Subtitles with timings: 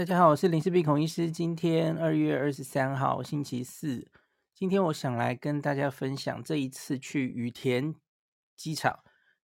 [0.00, 1.30] 大家好，我是林氏璧孔医师。
[1.30, 4.10] 今天二月二十三号，星期四。
[4.54, 7.94] 今天我想来跟大家分享这一次去羽田
[8.56, 9.00] 机场。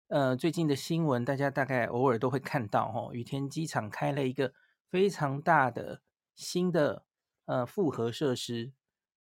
[0.08, 4.54] 呃，最近的新闻大家大概偶尔都会看到，哦，羽田机场开了一个
[4.88, 6.00] 非常大的
[6.34, 7.04] 新的
[7.44, 8.72] 呃复合设施。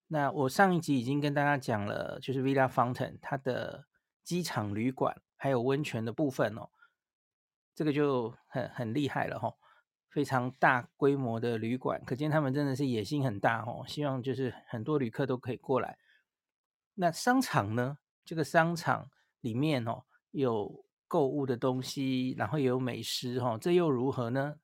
[0.07, 3.85] 那我上一集已经跟大家讲了，就是 Villa Fountain 它的
[4.21, 6.67] 机场旅馆还有温泉的部分哦，
[7.73, 9.55] 这个就很很厉害了，哦，
[10.11, 13.85] 非常大规模的旅馆，可见他们真的是野心很大哦。
[13.87, 15.97] 希望就是很多旅客都可以过来。
[16.95, 17.97] 那商场呢？
[18.25, 24.55] 这个商场里面哦，有购物的东西，然后也有美食哦，这又如何呢？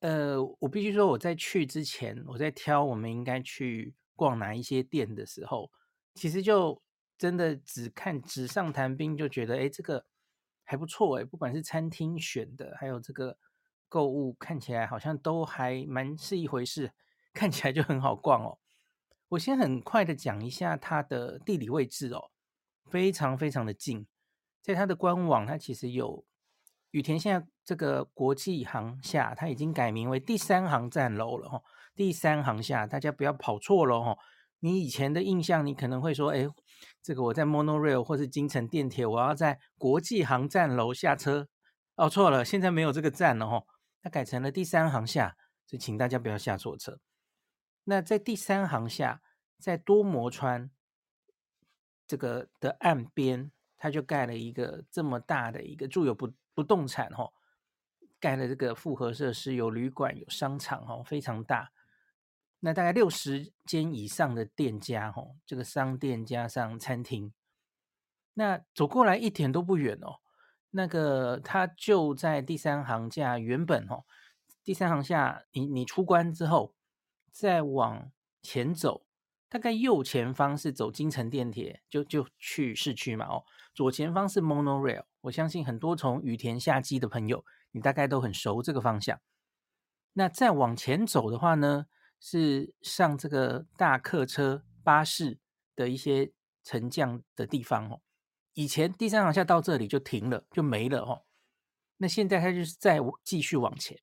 [0.00, 5.70] 呃，我必须说，我在去之前，我在挑我们应该去逛哪一些店的时候，
[6.14, 6.82] 其实就
[7.18, 10.06] 真的只看纸上谈兵，就觉得哎，这个
[10.64, 13.36] 还不错哎，不管是餐厅选的，还有这个。
[13.88, 16.92] 购物看起来好像都还蛮是一回事，
[17.32, 18.58] 看起来就很好逛哦。
[19.30, 22.30] 我先很快的讲一下它的地理位置哦，
[22.90, 24.06] 非常非常的近，
[24.62, 26.24] 在它的官网，它其实有
[26.92, 31.62] 羽田现在这个国际航厦，它已经改名为第三航站楼了哈。
[31.94, 34.16] 第三航厦，大家不要跑错了哈。
[34.60, 36.46] 你以前的印象，你可能会说，哎，
[37.02, 41.48] 这个我在 Monorail 或是京成电铁，我要在国际航站楼下车。
[41.96, 43.64] 哦，错了，现在没有这个站了哈。
[44.06, 47.00] 它改成了第三行下，所以请大家不要下错车。
[47.82, 49.20] 那在第三行下，
[49.58, 50.70] 在多摩川
[52.06, 57.32] 这个的岸边，它就盖了一个这么大的一个住友不不动产哈，
[58.20, 61.72] 盖了这个复合设施，有旅馆，有商场哈，非常大。
[62.60, 67.34] 那大概六十间以上的店家哈，这个商店加上餐厅，
[68.34, 70.20] 那走过来一点都不远哦。
[70.76, 74.04] 那个，它就在第三航架原本哦，
[74.62, 76.74] 第三航架，你你出关之后，
[77.32, 79.06] 再往前走，
[79.48, 87.42] 大概右前方是走京成电铁，就就去市区嘛哦，左前方是 Monorail，我相信很多从羽田下机的朋友，
[87.72, 89.18] 你大概都很熟这个方向。
[90.12, 91.86] 那再往前走的话呢，
[92.20, 95.38] 是上这个大客车巴士
[95.74, 98.02] 的一些沉降的地方哦。
[98.56, 101.24] 以前第三航厦到这里就停了，就没了哦。
[101.98, 104.00] 那现在它就是再继续往前，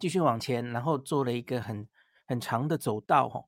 [0.00, 1.88] 继续往前，然后做了一个很
[2.26, 3.46] 很长的走道哦，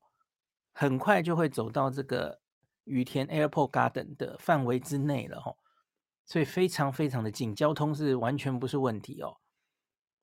[0.72, 2.40] 很快就会走到这个
[2.84, 5.56] 羽田 Airport Garden 的范围之内了哦。
[6.24, 9.38] 所以非常非常的近，交通是完全不是问题哦。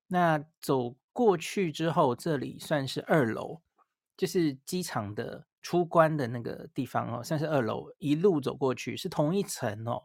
[0.07, 3.61] 那走过去之后，这里算是二楼，
[4.15, 5.45] 就是机场的。
[5.65, 10.03] 出关的那个地方哦，算是二楼，一路走过去是同一层哦，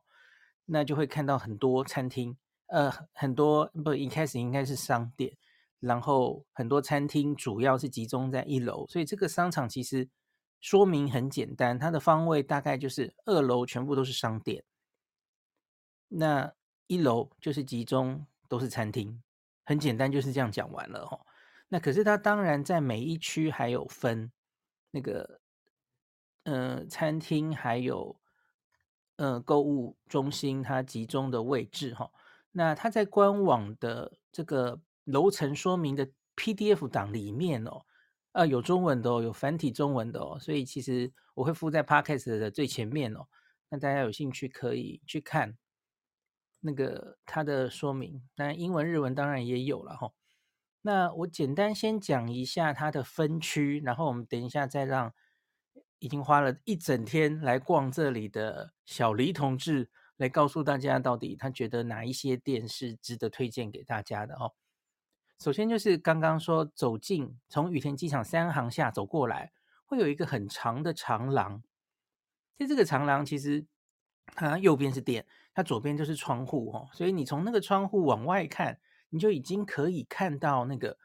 [0.65, 2.35] 那就会看到很多餐厅，
[2.69, 5.37] 呃，很多不，一开始应该是商店，
[5.79, 10.09] 然后很多餐厅主要是集中在一楼，所以这个商场其实
[10.63, 14.65] 说明很简单，它的方位大概就是二楼全部都是商店，
[16.09, 16.51] 那
[16.87, 19.23] 一楼就是集中都是餐厅，
[19.67, 21.21] 很简单就是这样讲完了哦。
[21.69, 24.33] 那可是它当然在每一区还有分
[24.93, 25.39] 那个。
[26.45, 28.17] 呃，餐厅还有
[29.17, 32.11] 呃购物中心，它集中的位置哈。
[32.53, 37.83] 那它在官网的这个楼层说明的 PDF 档里面哦，
[38.33, 40.39] 呃，有中文的哦，有繁体中文的哦。
[40.41, 43.27] 所以其实我会附在 Podcast 的最前面哦。
[43.69, 45.59] 那大家有兴趣可以去看
[46.61, 48.23] 那个它的说明。
[48.37, 50.13] 那英文、日文当然也有了哈。
[50.81, 55.13] 那我简单先讲一下它的分区，然后我们等一下再让。
[56.01, 64.53] 已经花了一整天来逛这里的小黎同志，来告诉大家到底他觉得哪一些店是值得推荐给大家的哦。
[65.39, 69.53] 首先就是刚刚说走进从羽田机场三航厦走过来，
[69.87, 71.63] 会有一个很长的长廊。
[72.59, 73.65] 在这个长廊其实
[74.35, 75.25] 它右边是店，
[75.55, 78.79] 它左边就是窗户哦，所以你从那个窗户往外看，
[79.11, 80.99] 你就已经可以看到那个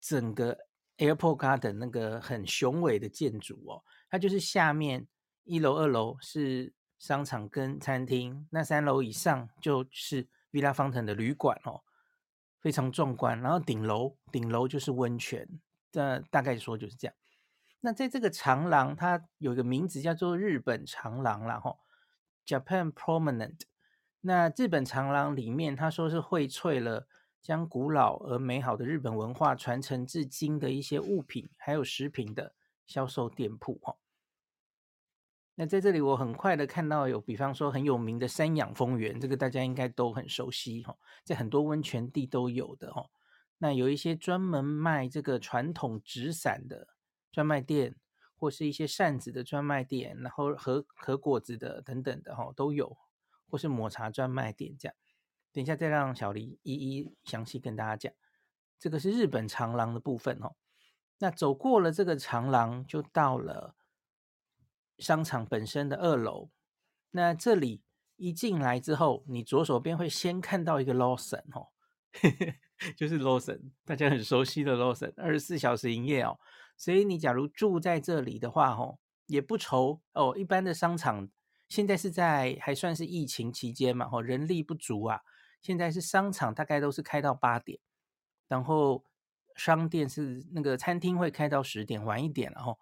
[0.00, 0.66] 整个。
[0.98, 5.06] Airport Garden 那个很雄伟的建筑哦，它就是下面
[5.44, 11.82] 一楼、二楼是商场跟餐厅，那三楼以上就是 Villa 方藤的旅馆哦，
[12.60, 13.40] 非常壮观。
[13.40, 15.48] 然后顶楼顶楼就是温泉，
[15.90, 17.14] 这大概说就是这样。
[17.80, 21.78] 那在这个长廊，它有一个名字叫做日本长廊啦吼
[22.46, 23.62] ，Japan Promenade。
[24.20, 27.06] 那日本长廊里面，他说是荟萃了。
[27.42, 32.56] 将古老而美好的日本文化传承至今的一些物品，还有食品的
[32.86, 33.96] 销售店铺哈。
[35.58, 43.08] 那在这里，我很快的看到有，比方说很有名的山养蜂园，这个大家应该都很熟悉哈，在很多温泉地都有的哈。
[43.56, 46.88] 那有一些专门卖这个传统纸伞的
[47.32, 47.96] 专卖店，
[48.36, 52.98] 或是一些扇子的专卖店，然后和和果子的等等的哈都有，
[53.48, 54.94] 或是抹茶专卖店这样。
[55.52, 58.12] 等一下再让小黎一一详细跟大家讲。
[58.78, 60.54] 这个是日本长廊的部分哦。
[61.18, 63.74] 那走过了这个长廊，就到了
[64.98, 66.50] 商场本身的二楼。
[67.12, 67.82] 那这里
[68.16, 71.68] 一进来之后，你左手边会先看到一个 Lawson 哦。
[72.96, 76.38] 就是 Lawson，大家很熟悉的 Lawson，二十四小时营业哦。
[76.76, 80.34] 所以你假如住在这里的话，哦，也不愁哦。
[80.36, 81.30] 一般的商场
[81.68, 85.22] 现在是在还算是疫情期间嘛，哦，人力不足啊。
[85.62, 87.80] 现在是商场大概都是开到八点，
[88.46, 89.04] 然后
[89.56, 92.78] 商店是那个餐厅会开到十点，晚一点，然后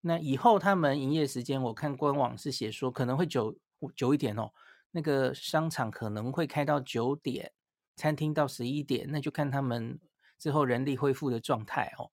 [0.00, 3.58] 那以后他们营业时间，我看官网是写说可能会久
[3.94, 4.50] 久一点哦。
[4.92, 7.52] 那个商场可能会开到九点。
[7.98, 9.98] 餐厅到十一点，那就看他们
[10.38, 12.12] 之后人力恢复的状态哦。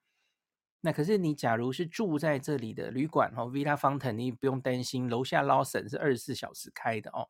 [0.79, 7.27] 那可是你假如是住在这里的旅馆哦，Villa Fountain，你不用担心，楼下 Lawson 是二十四小时开的哦。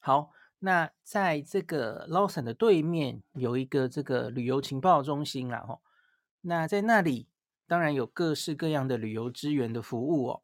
[0.00, 5.80] 好，那在这个捞伞的对面有一个这个旅游情报中心啦哦。
[6.42, 7.28] 那在那里
[7.66, 10.42] 当然有各式各样的旅游资源的服务哦。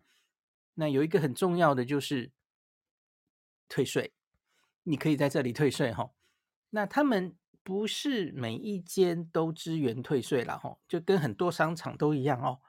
[0.75, 2.33] 那有一个很重要的就是
[3.69, 4.13] 退税，
[4.83, 6.11] 你可以在这里退税哈。
[6.71, 12.61] 那他们不是每一间都支援退税了哈，就跟很多商场都一样哦。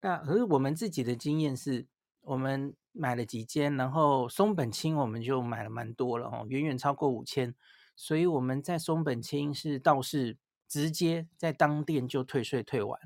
[0.00, 1.86] 那而我们自己的经验是，
[2.26, 7.54] 我们买了几间，然后松本清我们就买了蛮多了哦，远远超过五千，
[7.94, 10.36] 所以我们在松本清是倒是
[10.66, 13.00] 直接在当店就退税退完。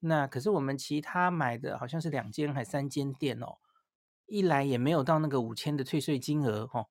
[0.00, 3.56] 那可是我们其他买的好像是两间还三间店哦，
[4.26, 6.86] 一来也没有到那个五千的退税金额哈。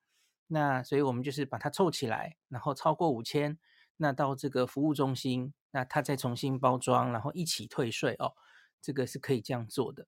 [0.48, 3.60] 那所以我们就是把它凑起来，然后超过五千，
[3.98, 8.34] 那到这个服务中心，那他再重新包装，然后一起退税哦，
[8.82, 10.08] 这个是可以这样做的。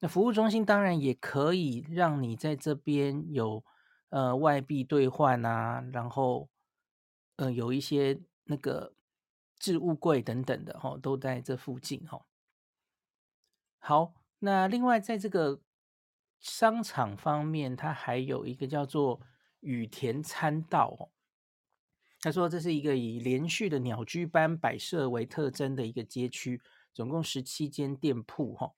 [0.00, 3.64] 那服务中心当然也可以让你在这边有
[4.10, 6.48] 呃外币兑换啊，然后
[7.36, 8.94] 呃有一些那个
[9.58, 12.24] 置物柜等等的哈、都在这附近哈、
[13.78, 15.60] 好，那另外在这个
[16.38, 19.20] 商场方面，它还有一个叫做。
[19.60, 21.10] 羽田参道哦，
[22.20, 26.62] 他说这是一个以连续的鸟居般摆设为特征的一个街区，
[26.92, 28.72] 总共十七间店铺哈。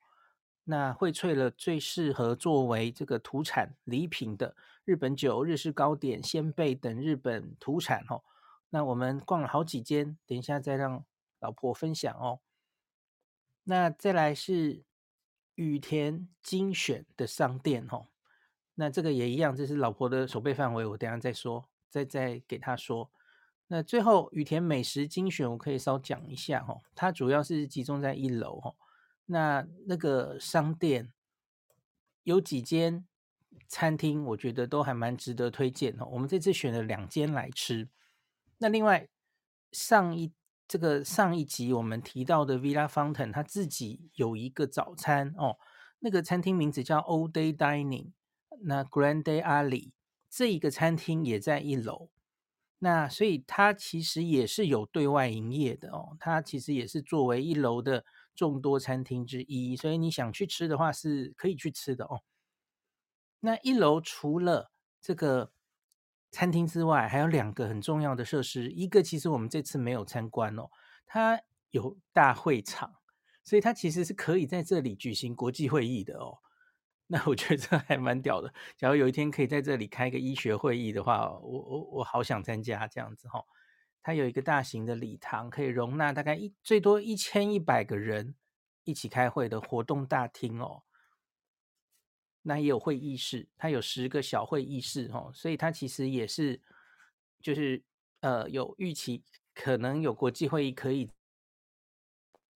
[0.65, 4.55] 那荟萃了最适合作为这个土产礼品的
[4.85, 8.23] 日本酒、日式糕点、仙贝等日本土产哦。
[8.71, 11.05] 那我们逛了好几间，等一下再让
[11.41, 12.41] 老婆分享哦。
[13.65, 14.85] 那再来是
[15.57, 18.07] 羽田精选的商店哦。
[18.75, 23.11] 那这个也一样，这是老婆的守备范围，我等下再说，再再给她说。
[23.67, 28.75] 那最后羽田美食精选，我可以稍讲一下哦，它主要是集中在一楼哦。
[29.31, 31.13] 那那个商店
[32.25, 33.07] 有几间
[33.69, 36.05] 餐厅，我觉得都还蛮值得推荐哈。
[36.05, 37.89] 我们这次选了两间来吃。
[38.59, 39.09] 那另外
[39.73, 40.33] 上一
[40.67, 45.57] 这个上一集我们提到的 Villa Fountain，它自己有一个早餐哦，
[46.01, 48.11] 那个餐厅名字叫 All Day Dining。
[48.63, 49.93] 那 Grande Ali
[50.29, 52.11] 这一个餐厅也在一楼，
[52.81, 56.17] 那所以它其实也是有对外营业的哦。
[56.21, 58.05] 它其实也是作为一楼的
[58.41, 62.23] 众多餐厅之一，所以你想去吃的话是可以去吃的哦。
[63.41, 65.53] 那一楼除了这个
[66.31, 70.71] 餐厅之外，还有两个很重要的设施，一个其实我们这次没有参观哦，
[71.05, 71.39] 它
[71.71, 72.95] 有大会场，
[73.45, 76.39] 所以它其实是可以在这里举行国际会议的哦。
[77.09, 78.55] 那我觉得这还蛮屌的。
[78.79, 83.45] 假如有一天可以在这里开个医学会议的话，我我我好想参加这样子哈。
[84.03, 88.35] 它有一个大型的礼堂，可以容纳大概一最多一千一百个人
[88.85, 90.83] 一起开会的活动大厅哦。
[92.43, 96.61] 那也有会议室，它有十个小会议室哦，所以它其实也是
[97.41, 97.83] 就是
[98.21, 99.23] 呃有预期
[99.55, 101.11] 可能有国际会议可以。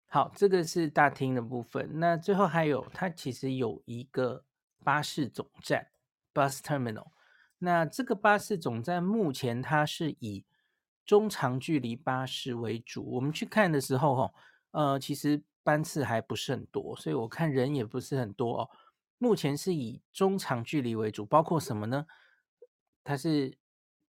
[0.05, 1.99] 好，这个是大厅的部分。
[1.99, 4.43] 那最后还有，它其实有一个
[4.83, 5.89] 巴士总站
[6.33, 7.11] （bus terminal）。
[7.59, 10.45] 那这个巴士总站目前它是以
[11.05, 13.03] 中长距离巴士为主。
[13.13, 14.33] 我们去看的时候，哈，
[14.71, 18.69] 呃，其实班次还不是很多，所以我看人也不是很多哦。
[19.17, 22.05] 目前是以中长距离为主，包括什么呢？
[23.03, 23.57] 它是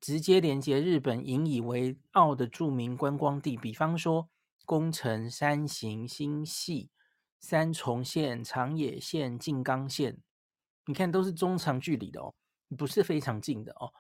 [0.01, 4.29] 直接连接日本引以为傲的著名观光地，比方说。
[4.67, 6.91] 宫城、山形、新系、
[7.39, 10.17] 三重县、长野县、静冈县，
[10.87, 12.35] 你看都是中长距离的哦，
[12.75, 13.93] 不是非常近的哦。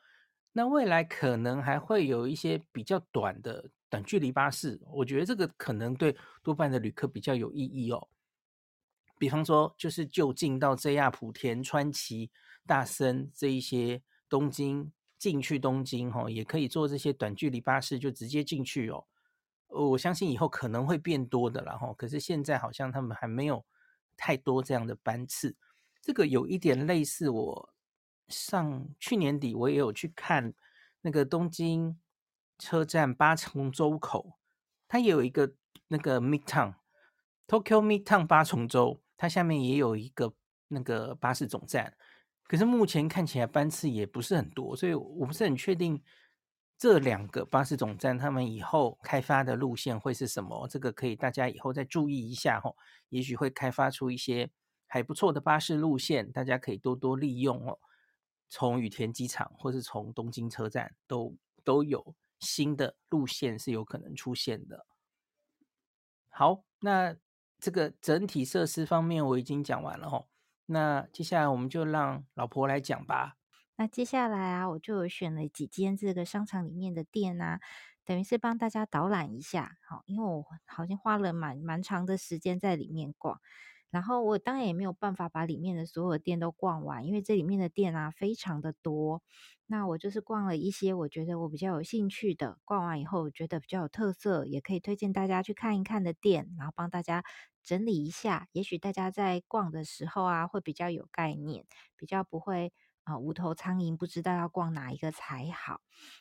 [0.53, 8.09] 那未来可能还会有一些比较短的短距离巴士，我觉得这个可能对多半的旅客比较有意义哦。
[9.19, 12.29] 比方说，就是就近到 JR 莆田、川崎、
[12.67, 19.07] 大森这一些东京进去东京哈，也可以坐这些短距离巴士就直接进去哦。
[19.69, 23.65] 我相信以后可能会变多的了哈，可是现在好像他们还没有
[24.17, 25.55] 太多这样的班次。
[26.03, 27.75] 这个有一点类似，我
[28.27, 30.53] 上去年底我也有去看
[31.01, 31.97] 那个东京
[32.59, 34.39] 车站八重洲口，
[34.89, 35.55] 它也有一个
[35.89, 36.75] 那个 Midtown
[37.47, 40.35] Tokyo Midtown 八重洲，它下面也有一个
[40.69, 41.97] 那个巴士总站，
[42.47, 46.03] 可是目前看起来班次也不是很多，所以我不是很确定
[46.79, 52.77] 这两个巴士总站他们以后开发的路线会是什么，这个可以大家以后再注意一下吼，
[53.09, 54.51] 也许会开发出一些。
[54.87, 57.81] 还不错的巴士路线，大家可以多多利用哦。
[58.49, 64.87] 从羽田机场或是从东京车站都都有新的路线是有可能出现的。
[66.29, 67.17] 好，那
[67.59, 70.29] 这个整体设施方面我已经讲完了哦。
[70.67, 73.37] 那接下来我们就让老婆来讲吧。
[73.77, 77.61] 那接下来啊，我就选了几间这个商场里面的店啊，
[78.05, 79.79] 等于是帮大家导览一下。
[79.89, 83.41] 好，因为我好像花了蛮蛮长的时间在里面逛。
[83.95, 89.23] 然后我当然也没有办法把里面的所有的店都逛完，因为这里面的店啊非常的多。
[89.67, 97.23] 那我就是逛了一些我觉得我比较有兴趣的，逛完以后我觉得比较有特色，也可以推荐大家去看一看的店，然后帮大家
[97.63, 98.49] 整理一下。
[98.53, 101.65] 也许大家在逛的时候啊会比较有概念，
[101.97, 102.73] 比较不会
[103.05, 105.81] 啊无头苍蝇，不知道要逛哪一个才好。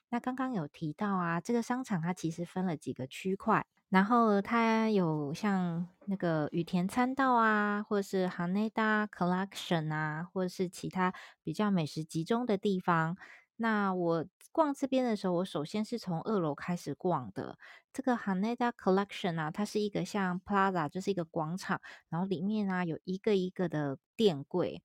[0.09, 3.65] 那刚刚有提到啊，这个商场它其实分了几个区块。
[3.89, 11.13] 然后它有像那个羽田参道啊，或是 Haneda Collection 啊，或是其他
[11.43, 13.15] 比较美食集中的地方。
[13.57, 17.59] 那我逛这边的时候，我首先是从二楼开始逛的。
[17.93, 24.81] 这个 Haneda Collection 啊，它是一个像 Plaza，就是一个广场，然后里面啊有一个一个的店柜。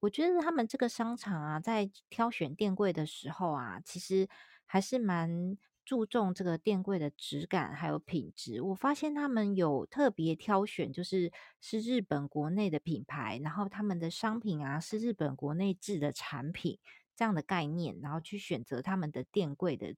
[0.00, 4.28] 我觉得他们这个商场啊，在挑选店柜的时候啊，其实
[4.66, 5.56] 还是蛮。
[5.84, 16.78] 注重这个店柜的质感还有品质，我发现他们有特别挑选，就是是日本国内的品牌，然后他们的商品啊是日本国内制的产品
[17.16, 19.96] 这样的概念，然后去选择他们的店柜的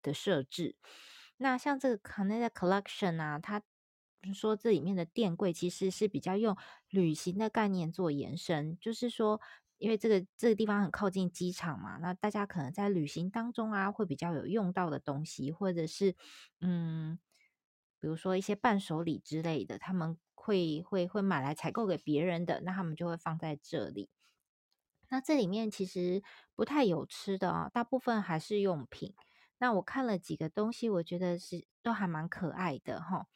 [0.00, 0.76] 的设置。
[1.38, 3.60] 那像这个 Haneda Collection 啊，它
[4.32, 6.56] 说这里面的电柜其实是比较用
[6.88, 9.40] 旅行的概念做延伸，就是说。
[9.78, 16.14] 因为这个这个地方很靠近机场嘛，那大家可能在旅行当中啊，会比较有用到的东西，或者是
[16.60, 17.18] 嗯，
[18.00, 24.08] 比如说一些伴手礼之类的，他们会会会买来采购给别人的，那他们就会放在这里。
[25.10, 26.22] 那这里面其实
[26.54, 29.12] 不太有吃的啊，大部分还是用品。
[29.58, 33.26] 那我看了几个东西，我觉得是都还蛮可爱的哈。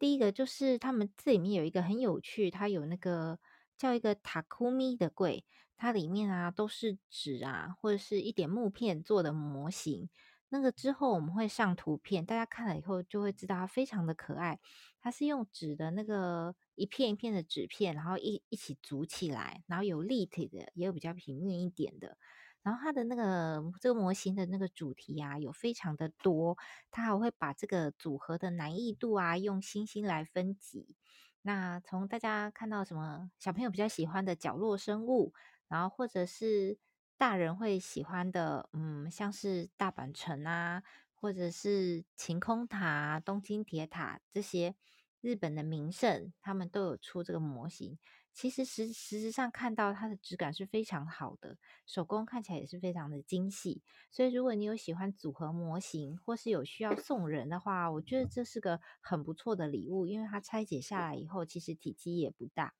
[0.00, 3.38] 第一个就是他们这里面有一个很有趣，它有那个。
[3.80, 5.42] 叫一个塔库米的柜，
[5.74, 10.10] 它里面啊都是纸啊，或者是一点木片做的模型。
[10.50, 14.60] 那个之后我们会上图片，大家看了以后就会知道它非常的可爱。
[15.00, 22.18] 它是用纸的那个一片一片的纸片，然后一一起组起来，然后有立体的，也有比较平面一点的。
[22.62, 26.58] 然后它的那个这个模型的那个主题啊，有非常的多，
[26.90, 30.96] 它还会把这个组合的难易度啊，用星星来分级。
[31.42, 35.32] 那从大家看到什么小朋友比较喜欢的角落生物，
[35.68, 36.78] 然后或者是
[37.16, 40.82] 大人会喜欢的，嗯，像是大阪城啊，
[41.14, 44.74] 或者是晴空塔、东京铁塔这些
[45.22, 47.98] 日本的名胜，他们都有出这个模型。
[48.32, 53.82] 其实实实质上看到它的质感是非常好的，手工看起来也是非常的精细。
[54.10, 62.74] 所以如果你有喜欢组合模型，或是有需要送人的话，我觉得这是个很不错的礼物，因为它拆解下来以后，其实体积也不大。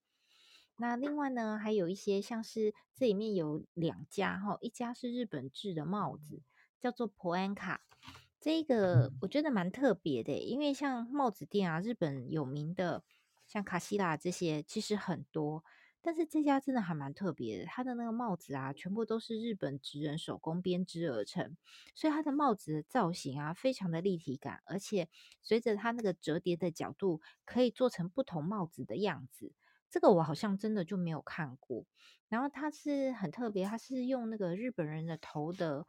[0.77, 6.43] 那另外呢，还有一些像是这里面有两家哈，一家是日本制的帽子，
[6.81, 7.83] 叫做普安卡
[8.41, 13.03] 这个我觉得蛮特别的，因为像帽子店啊，日本有名的。
[13.51, 15.65] 像卡西拉这些其实很多，
[16.01, 17.65] 但是这家真的还蛮特别的。
[17.65, 21.57] 它的那个帽子啊，全部都是日本职人手工编织而成，
[21.93, 25.09] 所以它的帽子的造型啊，非常的立体感，而且
[25.43, 29.53] 随着它那个折叠的角度，可以做成不同帽子的样子。
[29.91, 31.85] 这个我好像真的就没有看过。
[32.29, 35.85] 然后它是很特别，它是用那个日本人的头的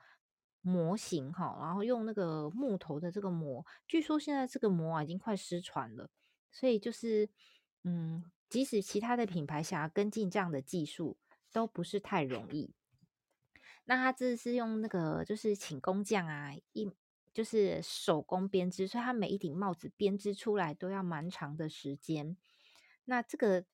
[0.61, 6.09] 模型哈，然后用那个木头的这个模，据说现在这个模啊已经快失传了。
[6.51, 7.29] 所以就是，
[7.83, 11.17] 嗯，即使其他的品牌想要跟进这样的技术，
[11.51, 12.73] 都不是太容易。
[13.85, 16.91] 那他这是用那个，就是请工匠啊，一
[17.33, 22.35] 就是手工编织，所以它每一顶帽子编织出来都要蛮长的时间。
[23.05, 23.65] 那这个。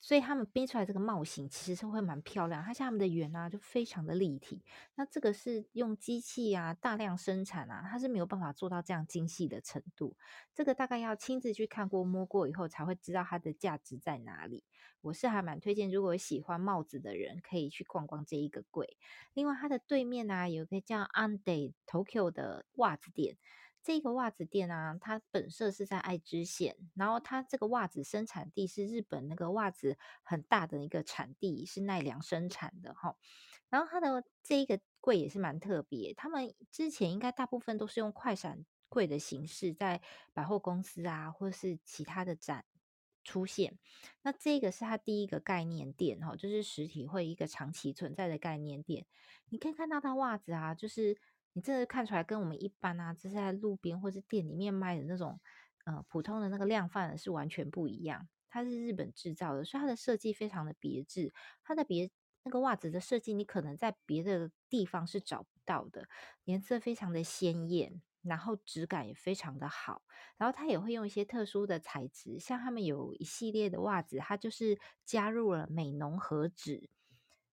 [0.00, 4.62] 所以他们编出来这个帽型其实是会蛮漂亮，它像他们的圆啊，就非常的立体。
[4.94, 10.16] 那这个是用机器啊大量生产啊，它是没有办法做到这样精细的程度。
[10.54, 14.64] 这个大概要亲自去看过摸过以后才会知道它的价值在哪里。
[15.00, 18.96] 我是还蛮推荐，如果喜欢帽子的人可以去逛逛这一个柜。
[19.34, 23.36] 另外，它的对面啊有一个叫 Ande Tokyo 的袜子店。
[23.86, 33.16] 这个袜子店啊，它本色是在爱知县，然后它这个袜子生产地是日本那个袜子很大的一个产地，是奈良生产的哈。
[33.68, 40.02] 然后它的这一个柜也是蛮特别，他们之前应该大部分都是用快闪柜的形式在
[40.32, 42.64] 百货公司啊，或是其他的展
[43.22, 43.78] 出现。
[44.22, 49.06] 那这个是它第一个概念店哈，就是实体会一个长期存在的概念店。
[49.50, 51.16] 你可以看到它袜子啊，就是。
[51.56, 55.40] 你这个看出来跟我们一般啊，就是在路边或是店里面卖的那种，
[55.86, 58.28] 呃，普通的那个量贩的是完全不一样。
[58.50, 61.32] 它是日本制造的，所以它的设计非常的别致。
[61.64, 62.10] 它的别
[62.42, 66.06] 那个袜子的设计，你可能在别的地方是找不到的，
[66.44, 70.02] 颜色非常的鲜艳，然后质感也非常的好。
[70.36, 76.90] 然后它也会用一些特殊的材质，像他们有一系列的袜子，它就是加入了美浓和纸。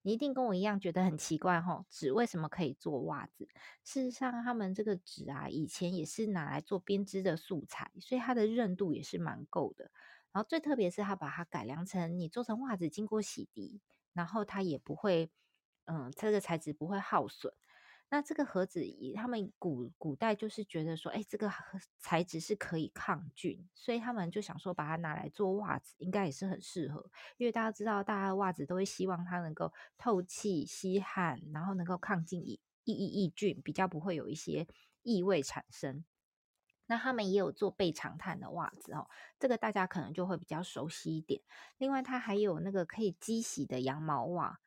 [0.03, 3.47] 你一定跟我一样觉得很奇怪吼，纸为什么可以做袜子？
[3.83, 9.89] 事实上，他们这个纸啊，以前也是拿来做编织的素材，所以它的韧度也是蛮够的。
[10.31, 13.79] 然后最特别是，它把它改良成你做成袜子，经过洗涤，
[14.13, 15.31] 然后它也不会，
[15.85, 17.53] 嗯，这个材质不会耗损。
[18.13, 21.51] 那这个盒子，以他们古古代就是觉得说，哎，这个
[21.97, 27.09] 材质是可以抗菌，所以他们就想说把它拿来做袜子，应该也是很适合。
[27.37, 34.67] 因为大家知道，大家的袜子都会希望它能够透气、吸汗，然后能够抗菌、抑抑抑菌，比较不会有一些
[35.01, 36.05] 异味产生。
[36.85, 41.41] 那他们也有做备长炭的袜子哦，这个大家可能就会比较熟悉一点。
[41.79, 44.59] 另外，它还有那个可以机洗的羊毛袜，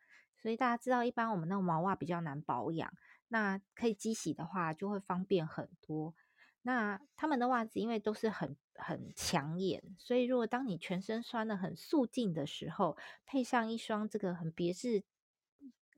[0.42, 2.92] 所以大家知道，一般我们那个毛袜比较难保养。
[3.28, 6.14] 那可以机洗的话，就会方便很多。
[6.62, 15.04] 那他们的袜子因为都是很很抢眼，所以如果当你全身穿的很素净的时候，配上一双这个很别致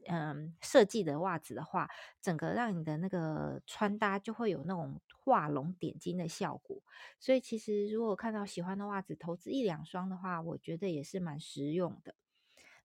[0.07, 1.89] 嗯设计的袜子的话，
[2.21, 6.83] 整个让你的那个穿搭就会有那种画龙点睛的效果。
[7.19, 12.15] 所以其实如果看到喜欢的袜子，投资一两双的话，我觉得也是蛮实用的。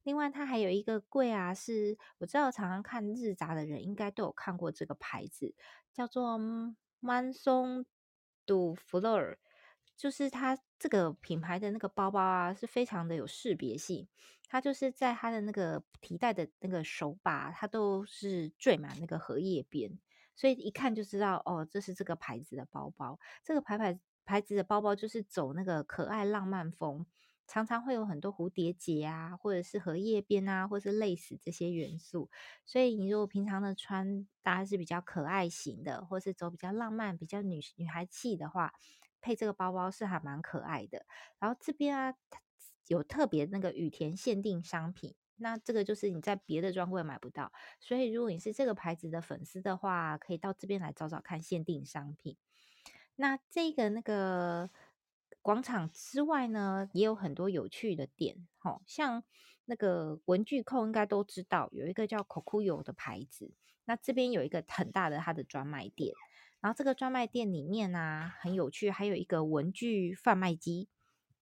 [0.03, 5.55] 另外，它还有一个柜啊，是我知道常常看日杂的人应该都有看过这个牌子，
[5.93, 6.37] 叫做
[7.01, 7.85] Manson
[8.45, 9.37] du Fleur，
[9.95, 14.07] 就是它这个品牌的那个包包啊，是非常的有识别性。
[14.49, 19.97] 它就是在它的那个提袋的那个手把，它都是缀满那个荷叶边，
[20.35, 23.19] 所以一看就知道哦，这是这个牌子的包包。
[23.43, 27.05] 这个牌牌牌子的包包就是走那个可爱浪漫风。
[27.45, 32.29] 常常会有很多蝴蝶结啊，或者是荷叶边啊，或是类似这些元素。
[32.65, 38.73] 所以你如果平常的穿搭是比较可爱型的，或是走比较浪漫、比较女女孩气的话，
[39.21, 41.05] 配这个包包是还蛮可爱的。
[41.37, 42.15] 然后这边啊，
[42.87, 47.51] 有特别那个羽田限定商品，那这个就是你在别的专柜买不到。
[47.81, 52.37] 所以如果你是这个牌子的粉丝的话，可以到这边来找找看限定商品。
[53.17, 54.69] 那这个那个。
[55.43, 59.23] 广场之外呢，也有很多有趣的店，齁，像
[59.65, 63.53] 那个文具控应该都知道，有一个叫 Kokuyo 的牌子。
[63.83, 66.13] 那这边有一个很大的它的专卖店，
[66.61, 70.87] 然后这个专卖店里面呢、很有趣，还有一个文具贩卖机。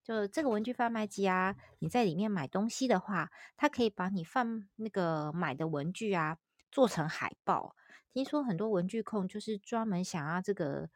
[0.04, 6.40] 就这个文具贩卖机啊，你在里面买东西的话，它可以把你贩那个买的文具啊
[6.72, 7.76] 做成海报。
[8.12, 10.90] 听说很多文具控就是专门想要这个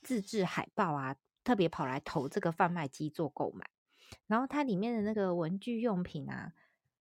[0.00, 1.16] 自制海报啊。
[1.46, 3.64] 特别跑来投这个贩卖机做购买，
[4.26, 6.52] 然后它里面的那个文具用品啊，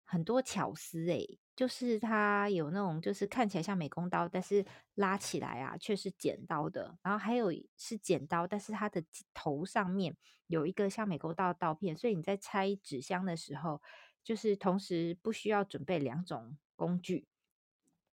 [0.04, 9.04] 很多巧思诶，就是它有那种就是看起来像美工刀，但是拉起来啊却是剪刀的，然后还有是剪刀，但是它的
[9.34, 13.82] 头上面有一个像美工刀的刀片，所以你在拆纸箱的时候，
[14.24, 17.28] 就是同时不需要准备两种工具。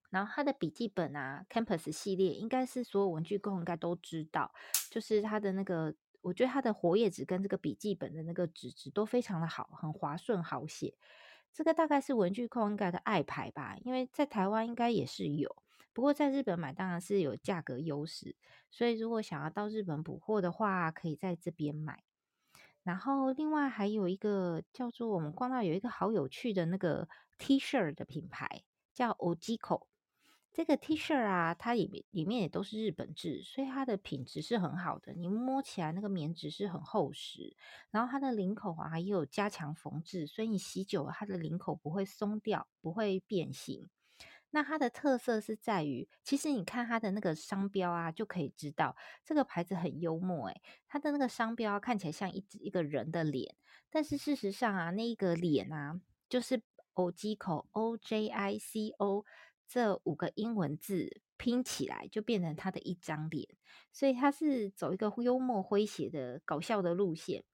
[0.08, 4.50] 然后它的笔记本啊，Campus 系列应该是所有文具控应该都知道，
[4.90, 5.94] 就是它的那个。
[6.22, 10.94] 我觉得它的活页纸跟这个笔记本的那个纸质都非常的好，很滑顺好写。
[11.52, 15.54] 这个大概是文具控应该的爱牌吧，因为在台湾应该也是有，
[15.92, 18.34] 不过在日本买当然是有价格优势。
[18.70, 22.02] 所以如果想要到日本补货的话，可以在这边买。
[22.82, 27.06] 然后另外还有一个叫做我们逛到有一个好有趣的那个
[27.36, 29.91] T 恤的品牌，叫 OJIKO。
[30.52, 35.14] 这个 T 恤啊，它里面里面也都是日本制，所以它的品质是很好的。
[35.14, 37.56] 你摸起来那个棉质是很厚实，
[37.90, 43.88] 然后它的领口啊也有加强缝制，所以你洗久了，它的领口不会松掉，不会变形。
[44.50, 50.48] 那它的特色是在于，其实你看它的那个商标啊，就可以知道这个牌子很幽默。
[50.48, 53.56] 诶，它的那个商标看起来像一一个人的脸，
[53.88, 56.60] 但是事实上啊，那一个脸啊，就是
[56.92, 59.24] OJ 口 O J I C O
[59.72, 63.48] 这五个英文字拼起来就变成它的一张脸，
[63.90, 67.44] 所以它是走一个幽默诙谐的搞笑的路线。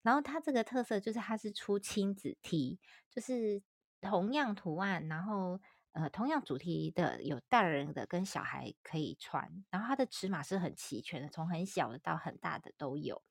[0.00, 2.78] 然后它这个特色就是它是出亲子 T，
[3.10, 3.62] 就是
[4.00, 5.60] 同样图案，然后。
[5.98, 13.22] 呃，同样主题的有大人的跟小孩可以穿，然后它的尺码是很齐全的，从很小的到很大的都有，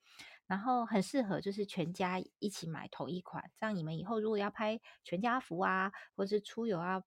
[0.48, 7.04] 然后很适合就是全家一起买同一款，这样你们以后如果要拍全家福啊，或是出游啊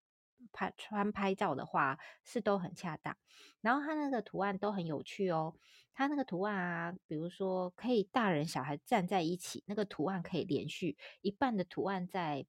[0.53, 3.17] 拍穿拍照的话，是都很恰当。
[3.61, 5.55] 然后它那个图案都很有趣哦，
[5.95, 12.47] 它那个图案啊，比如说可以大人小孩站在一起，那个图案可以连续一半的图案在。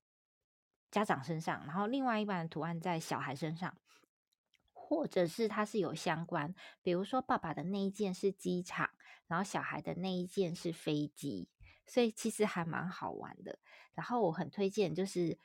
[0.92, 3.78] 家长身上，然后另外一半的图案在小孩身上，
[4.74, 8.90] 或者是它是有相关，比如说爸爸的那一件是机场，
[9.28, 11.48] 然后小孩的那一件是飞机，
[11.86, 13.60] 所以其实还蛮好玩的。
[13.94, 15.38] 然后我很推荐，就是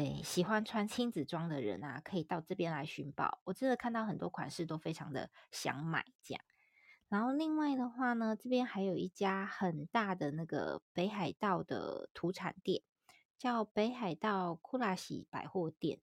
[0.00, 3.40] 诶喜欢穿亲子装的人啊，可以到这边来寻宝。
[3.44, 6.42] 我真的看到很多款式都非常的想买这样。
[7.08, 12.82] 然后另外的话呢，这边还有一家很大的那个北海道的土产店。
[13.40, 15.98] 叫北海道库拉喜百货店，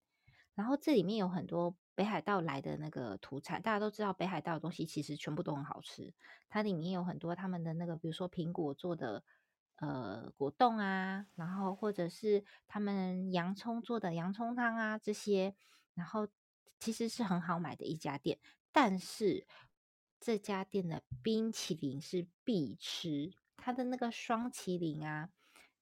[0.55, 6.11] 然后这里面有很多北海道来的那个土产，大家都知道北海道的东西其实全部都很好吃。
[6.49, 9.23] 它里面有很多他们的那个，比如说苹果做的
[9.77, 15.55] 呃果冻啊，然后或者是他们洋葱做的洋葱汤啊这些，
[15.95, 16.27] 然后
[16.79, 18.37] 其实是很好买的一家店。
[18.71, 19.47] 但是
[20.19, 25.29] 这家店的冰淇淋是必吃，它的那个双淇淋啊。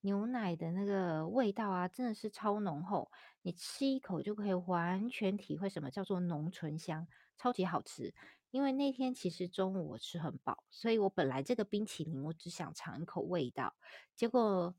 [0.02, 7.08] 牛奶的那个味道啊，真的是超浓厚，你吃一口就可以完全体会什么叫做浓醇香，
[7.40, 8.14] 超级好吃。
[8.56, 13.76] 因为那天其实中午我吃很饱，所以我本来这个冰淇淋我只想尝一口味道，
[14.16, 14.74] 结果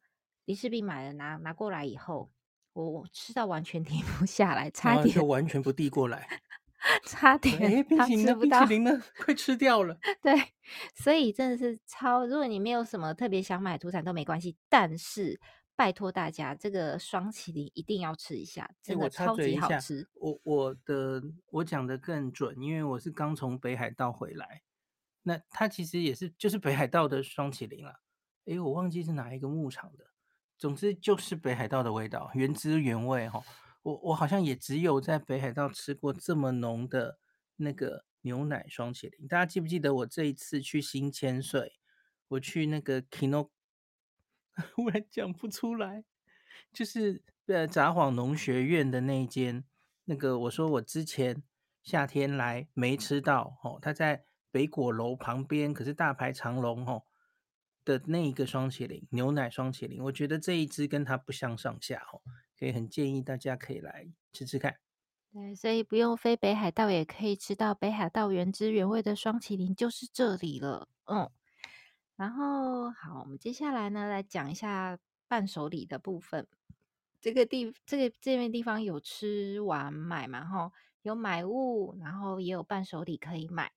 [0.46, 2.32] 林世斌买了拿拿过来以后，
[2.72, 6.26] 我我吃到完全 停不下来，差点就完全不递过来。
[7.04, 8.34] 差点，哎，冰淇淋呢？
[8.34, 9.02] 冰淇淋呢？
[9.18, 9.98] 快吃掉了。
[10.22, 10.34] 对，
[10.94, 12.24] 所以真的是超。
[12.26, 15.38] 如果你没有什么特别想买土产都没关系，但是
[15.76, 20.08] 拜托大家，这个双淇淋一定要吃一下，真的超级好吃。
[20.14, 24.62] 我我的我讲的更准，因为我是刚从北海道回来。
[25.22, 28.00] 那它其实也是就是北海道的双淇淋了。
[28.46, 30.06] 哎，我忘记是哪一个牧场的，
[30.56, 33.42] 总之就是北海道的味道，原汁原味哈。
[33.82, 37.18] 我我好像也只有在北海道吃过这么浓的
[37.56, 39.28] 那个牛奶双淇淋。
[39.28, 41.74] 大家记不记得我这一次去新千岁，
[42.28, 43.50] 我去那个 Kino，
[44.74, 46.04] 忽然讲不出来，
[46.72, 49.64] 就是呃札幌农学院的那一间，
[50.04, 51.42] 那个我说我之前
[51.82, 57.04] 夏天来没吃到哦，它在北果楼旁边，可是大排长龙哦
[57.84, 62.22] 的那一个双麒麟，牛奶双麒麟，我觉得这一支跟它不相上下哦。
[62.58, 64.78] 可以很建议大家可以来吃吃看，
[65.30, 70.88] 对，所以不用飞北海道也可以吃到北海道原汁原味的双麒麟，就是这里了。
[71.04, 71.30] 嗯，
[72.16, 74.98] 然后好，我们接下来呢来讲一下
[75.28, 76.48] 伴手礼的部分。
[77.20, 80.44] 这个地这个这边地方有吃完买嘛？
[80.44, 83.72] 哈，有买物，然后也有伴手礼可以买。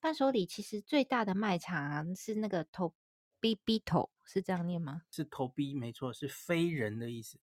[0.00, 2.94] 伴手礼其实最大的卖场啊是那个头
[3.40, 5.02] B B 头，是这样念吗？
[5.10, 7.38] 是头 B，没错，是非人的意思。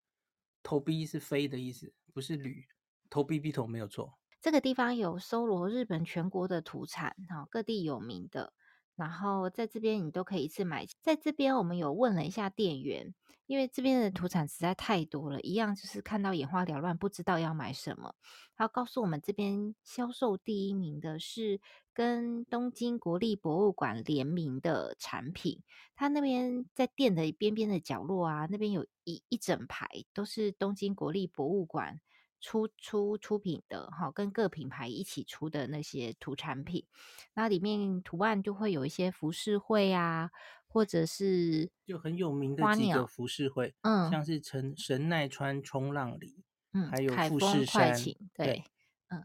[0.63, 2.67] 头 B 是飞的意思，不是驴。
[3.11, 4.19] 头逼逼头没有错。
[4.41, 8.53] 这个地方有搜罗日本全国的土产，哈，各地有名的。
[8.99, 10.85] 然后在这边你都可以一次买。
[11.01, 13.15] 在这边我们有问了一下店员，
[13.47, 18.15] 因为这边的土产实在太多了，一样就是看到眼花缭乱，不知道要买什么。
[18.57, 21.61] 他告诉我们，这边销售第一名的是
[21.95, 25.63] 跟东京国立博物馆联名的产品。
[25.95, 32.01] 他那边在店的边边的角落啊，那边有一一整排都是东京国立博物馆。
[32.41, 36.87] 出出出品的哈，跟各品牌一起出的那些土产品，
[37.35, 40.31] 那里面图案就会有一些浮世绘啊，
[40.69, 44.25] 或者是就很有名的几个浮世绘，嗯，像。
[44.25, 48.65] 是神神奈川冲浪里，嗯，还有富士山，对，对
[49.09, 49.25] 嗯，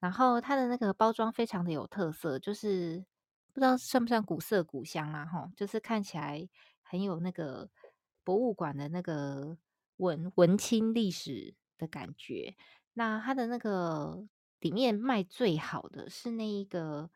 [0.00, 3.04] 然后它的那个包装非常的有特色，就是
[3.52, 6.48] 不知道算不算古色古香啊，哈，就是看起来
[6.82, 7.70] 很有那个
[8.24, 9.56] 博物馆的那个
[9.98, 12.54] 文文青历史的感觉，
[12.92, 14.28] 那它的那个
[14.60, 17.10] 里面卖最好的是那一个，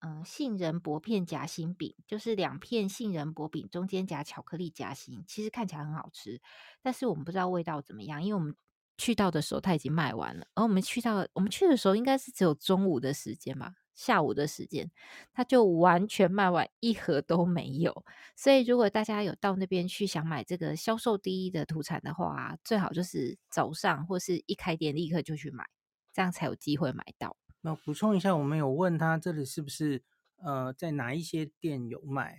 [0.00, 6.40] 嗯、杏仁薄片夹心饼，就是两片杏仁薄饼中间夹巧克力夹心，其实看起来很好吃，
[6.82, 8.54] 但是我们不知道味道怎么样，因为我们
[8.98, 13.72] 去到的时候它已经卖完了，而我们去到我们去的时候应该是只有中午的时间吧。
[14.00, 14.90] 下午的时间，
[15.30, 18.02] 它就完全卖完，一盒都没有。
[18.34, 25.68] 所以，如果大家有到那边去想买这个销售第一的土产的话，最好就是早上或是一开店立刻就去买，
[26.14, 27.36] 这样才有机会买到。
[27.60, 30.02] 那补充一下，我们有问他这里是不是
[30.42, 32.38] 呃在哪一些店有卖？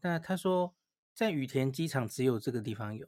[0.00, 0.74] 那他说
[1.12, 3.06] 在羽田机场只有这个地方有，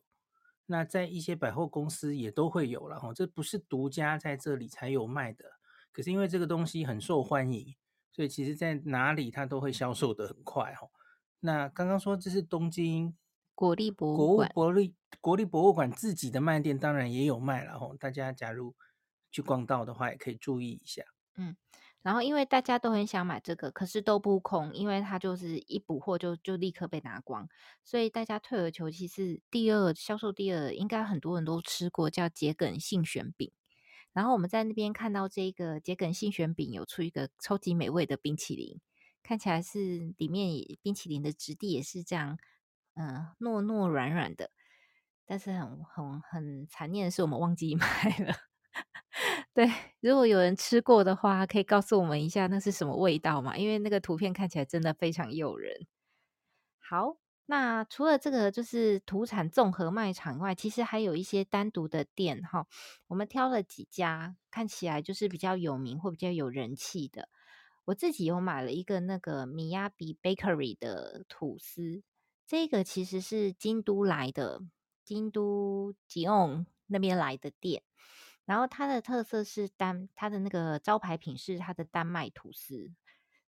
[0.67, 5.47] 那在一些百货公司也都会有了哈，这不是独家在这里才有卖的。
[5.91, 7.75] 可是因为这个东西很受欢迎。
[8.15, 10.89] 所以其实，在哪里它都会销售的很快哈。
[11.41, 13.17] 那刚刚说这是东京
[13.57, 17.97] 国立博物馆，国立国立博物馆自己的卖店，当然也有卖了哦。
[17.99, 18.77] 大家假如
[19.33, 21.03] 去逛到的话，也可以注意一下。
[21.37, 21.57] 嗯，
[22.03, 27.49] 然后因为大家都很想买这个，可是都不空，因为它就是一补货就就立刻被拿光，
[27.83, 33.51] 所以大家退而求其次，第二销售第二，应该很多人都吃过，叫桔梗信玄饼。
[34.15, 38.81] 然后我们在那边看到这个桔梗信玄饼有出一个超级美味的冰淇淋，
[39.23, 40.51] 看起来是里面
[40.81, 42.39] 冰淇淋的质地也是这样，
[42.95, 44.51] 嗯、糯糯软软的。
[45.27, 48.35] 但是很很很残念的是，我们忘记买了。
[49.55, 53.57] 对，如果有人吃过的话，可以告诉我们一下那是什么味道嘛？
[53.59, 55.87] 因为那个图片看起来真的非常诱人。
[56.79, 57.24] 好。
[57.47, 62.67] 那除了这个就是土产综合卖场外，其实还有一些单独的店哈。
[63.07, 67.29] 我们挑了几家，看起来就是比较有名或比较有人气的。
[67.85, 72.03] 我自己有买了一个那个米亚比 bakery 的吐司，
[72.47, 74.63] 这个其实是京都来的，
[75.05, 77.83] 京都吉翁那边来的店。
[78.47, 82.91] 然后它的特色是丹，它的那个招牌品是它的丹麦吐司。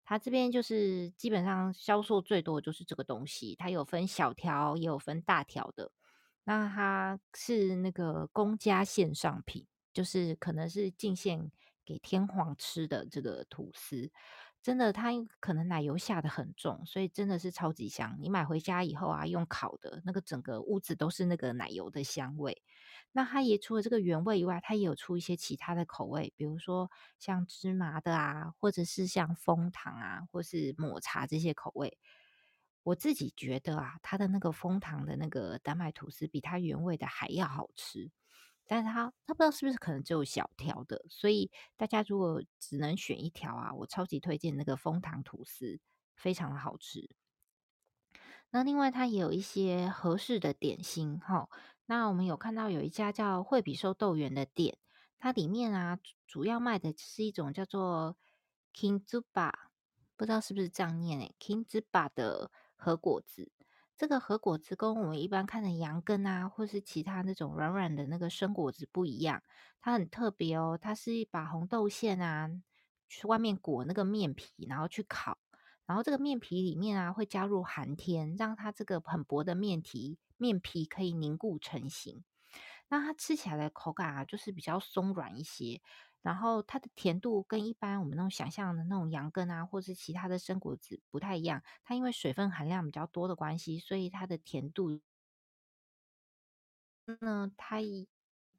[0.05, 5.91] 它这边就是基本上销售最多的就是这个东西，它有分小条，也有分大条的。
[6.43, 11.51] 那它是那个公家线上品，就是可能是进献
[11.83, 14.11] 给天皇吃的这个吐司。
[14.65, 18.17] 真的，它可能奶油下得很重，所以真的是超级香。
[18.19, 22.63] 你买回家以后啊，用烤的那个整个屋子都是那个奶油的香味。
[23.11, 31.99] 那它也除了这个原味以外，它也有出一些其他的口味，比如说像芝麻的啊，或者是像枫糖啊，或是抹茶这些口味。
[32.81, 38.09] 我自己觉得啊，它的那个枫糖的那个丹麦吐司比它原味的还要好吃。
[38.67, 45.79] 但是它它不知道是不是可能只有小条的，所以大家如果只能选一条啊，我超级推荐那个枫糖吐司，
[46.15, 47.09] 非常的好吃。
[48.51, 51.49] 那另外它也有一些合适的点心哈。
[51.87, 54.77] 那我们有看到有一家叫惠比寿豆圆的店，
[55.19, 58.17] 它里面啊主要卖的是一种叫做
[58.73, 59.53] k i n z u b a
[60.17, 63.51] 不知道是不是这样念诶，Kintsuba 的和果子。
[63.97, 69.41] 这个和果子跟我们一般看的羊羹啊，或是其他那种软软的那个生果子不一样，
[69.79, 70.77] 它很特别哦。
[70.81, 72.49] 它是一把红豆馅啊，
[73.07, 75.37] 去外面裹那个面皮，然后去烤，
[75.85, 80.19] 然后这个面皮里面啊会加入寒天，让它这个很薄的面皮。
[80.37, 82.25] 面皮可以凝固成型，
[82.89, 85.81] 那它吃起来的口感啊，就是比较松软一些。
[86.25, 91.61] 然后它的甜度跟一般我们那种想象的那种羊羹啊，或是其他的生果子不太一样。
[91.83, 94.99] 它因为水分含量比较多的关系，所以它的甜度，
[97.19, 97.77] 那它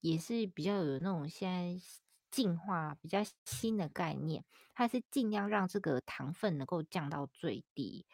[0.00, 1.84] 也是比较有那种现在
[2.30, 8.06] 进化比较新的概念，它是尽量让这个糖分能够降到最低。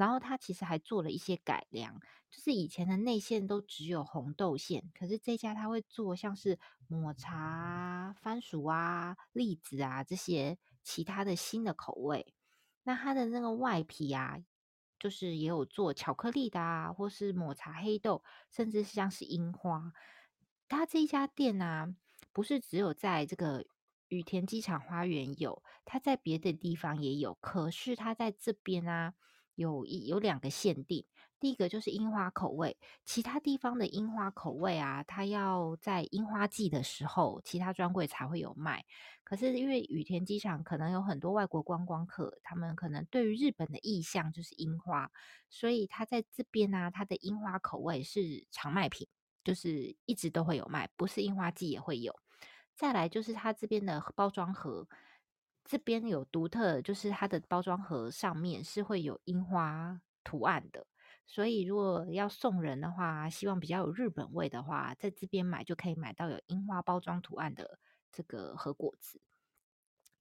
[0.00, 1.92] 然后它其实还做了一些改良，
[2.30, 6.58] 就是以前的内馅都只有红豆馅，可是这家它会做像是
[6.88, 12.32] 抹茶、番薯啊、栗子啊这些其他的新的口味。
[12.84, 14.38] 那它的那个外皮啊，
[14.98, 19.92] 就是也有做巧克力的啊，或是抹茶黑豆，甚至像是樱花。
[20.66, 21.94] 它这一家店啊，
[22.32, 23.66] 不是只有在这个
[24.08, 29.12] 羽田机场花园有，它在别的地方也有，可是它在这边啊。
[29.60, 31.04] 有一有两个限定，
[31.38, 38.86] 第一个就是樱花口味，其他地方的樱花口味啊，它要在樱花季的时候，其他专柜才会有卖。
[39.22, 45.10] 可是因为羽田机场可能有很多外国观光客，他们可能对于日本的意象就是樱花，
[45.50, 49.06] 所以它在这边呢、啊，它的樱花口味是常卖品，
[49.44, 52.18] 就是一直都会有卖，不是樱花季也会有。
[52.74, 54.88] 再来就是它这边的包装盒。
[55.70, 60.84] 这边有独特，就是它的包装盒上面是会有樱花图案的，
[61.28, 67.78] 所以如果要送人的话，希望比较有日本味的话，在这边买就可以买到有樱花包装图案的
[68.10, 69.20] 这个和果子。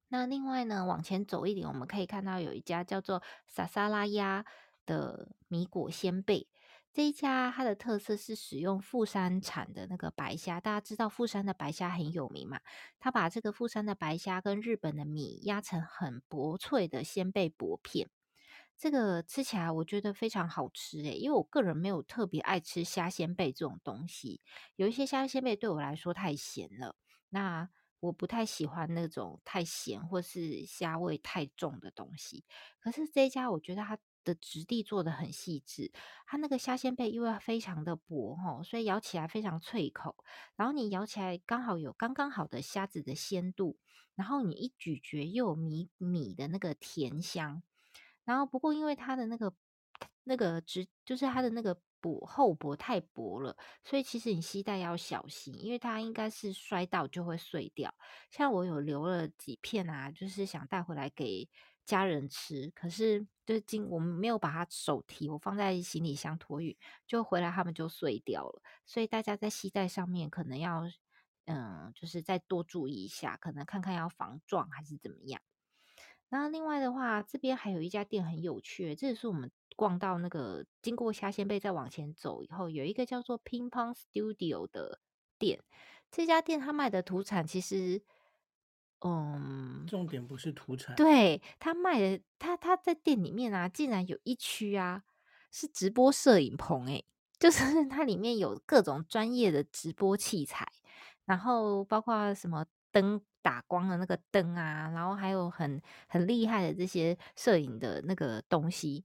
[0.10, 4.46] 那另外呢，往前走一点，我们可以看到有一家叫做萨萨拉鸭
[4.86, 6.48] 的米果鲜贝。
[6.92, 12.60] 这一家它的特色是使用富山产的那个白虾，大家知道富山的白虾很有名嘛？
[13.00, 18.10] 他把这个富山的白虾跟日本的米压成很薄脆的鲜贝薄片，
[18.76, 24.42] 这个吃起来我觉得非常好吃诶，因为我个人没有特别爱吃虾鲜贝这种东西，
[24.76, 26.96] 有一些虾鲜贝对我来说太咸了，
[27.30, 32.46] 那我不太喜欢那种太咸或是虾味太重的东西。
[32.80, 33.98] 可是这一家我觉得它。
[34.24, 35.92] 的质地做得很细致，
[36.26, 40.16] 它那个虾鲜贝因为非常的薄吼，所以咬起来非常脆口。
[40.56, 43.78] 然后你咬起来刚好有刚刚好的虾子的鲜度，
[44.16, 47.64] 然后你一咀嚼又有米米的那个甜香。
[48.24, 49.54] 然后不过因为它的那个
[50.24, 57.94] 那个质，就是它的那个薄厚薄太薄了，所以其实你携带要小心，因为它应该是摔到就会碎掉。
[58.30, 61.50] 像我有留了几片啊，就是想带回来给。
[61.90, 68.62] 家人吃，可是就是今我们没有把它手提，我放在行李箱托运，就回来他们就碎掉了。
[68.86, 70.84] 所以大家在携带上面可能要，
[71.46, 75.42] 嗯，就是再多注意一下，可能看看要防撞还是怎么样。
[76.30, 85.00] 那另外的话，这边还有一家店很有趣，这也是我们逛到那个经过虾仙贝再往前走以后，有一个叫做 Ping Pong Studio 的
[85.40, 85.64] 店。
[86.12, 88.04] 这家店他卖的土产其实。
[89.02, 89.59] 嗯，
[89.90, 90.96] 重点不是土产。
[90.96, 95.04] 对，他卖的，他他在店里面啊，竟然有一区啊
[95.52, 97.04] 是直播摄影棚，诶，
[97.40, 100.66] 就是 它里面有各种专业的直播器材，
[101.26, 109.04] 然后包括什么灯打光的那个灯啊，然后还有很很厉害的这些摄影的那个东西，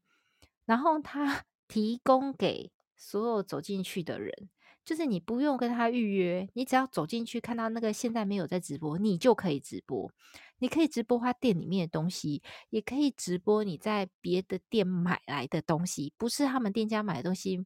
[0.67, 4.51] 然后他 提供给所有走进去的人。
[4.85, 10.11] 就是你不用跟他预约，你只要走进去看到那个现在没有在直播，你就可以直播。
[10.59, 17.65] 你可以直播他店里面的东西，也可以直播你在别的店买来的东西，不是他们店家买的东西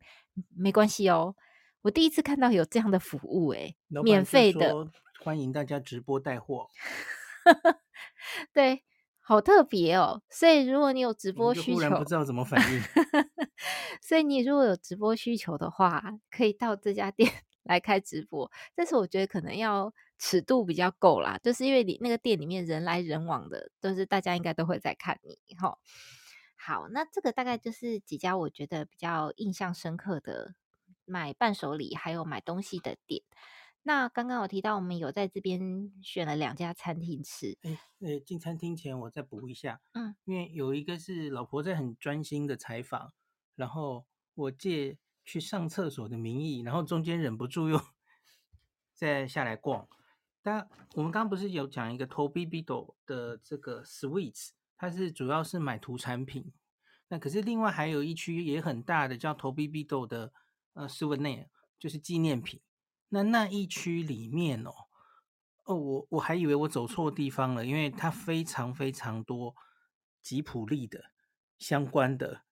[0.56, 1.34] 没关系哦。
[1.82, 4.88] 我第一次看到有这样的服务，欸，诶，免费的，
[5.22, 6.68] 欢迎大家直播带货。
[8.52, 8.84] 对。
[9.20, 12.80] 好特别哦，所以如果你有直播需求，突然不知道怎么反应。
[14.00, 17.30] 所以你如果有直播需求的话，可以到这家店
[17.64, 18.50] 来开直播。
[18.74, 25.78] 但是我觉得可能要尺度比较够啦，就是因为你那个店里面人来人往的，都是大家应该都会在看你哈。
[26.56, 30.54] 好，那这个大概就是几家我觉得比较印象深刻的
[31.04, 33.22] 买伴手礼还有买东西的店。
[33.84, 37.56] 那刚刚我提到，我们有在这边选了两家餐厅吃。
[37.62, 43.14] 哎，呃，进餐厅前我再补一下，嗯，因为有一个是老婆在很专心的采访，
[43.58, 47.80] 然后我借去上厕所的名义，然后中间忍不住又
[48.94, 49.88] 再下来逛。
[50.40, 56.52] 但我们刚刚不是有讲一个 Tobibito 的这个 Sweets，它是主要是买土产品。
[57.08, 60.32] 那可是另外还有一区也很大的叫 Tobibito 的
[60.74, 62.60] 呃 Souvenir，就是纪念品。
[63.08, 64.70] 那那一区里面哦，
[65.64, 69.56] 哦，我我还以为我走错地方了，因为它非常非常多
[70.22, 71.10] 吉普力的
[71.58, 72.42] 相关的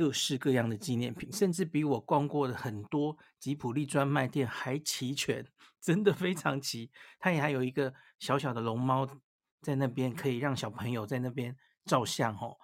[0.00, 5.46] 各式各样的纪念品，甚至比我逛过的很多吉普力专卖店还齐全，
[5.78, 6.90] 真的非常齐。
[7.18, 9.06] 它也还有一个小小的龙猫
[9.60, 12.56] 在那边，可以让小朋友在那边照相哦。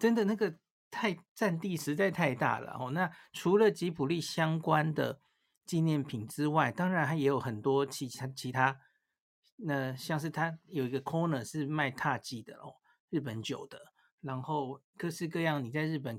[0.00, 0.52] 真的那个
[0.90, 2.90] 太占地实在太大了哦。
[2.90, 5.20] 那除了吉普力相关的。
[5.64, 8.76] 纪念品之外，当然还也有很多其他其他，
[9.56, 12.74] 那像是它有一个 corner 是卖獭祭的哦，
[13.10, 13.91] 日本酒的，
[14.22, 16.18] 然后各式各样你在日本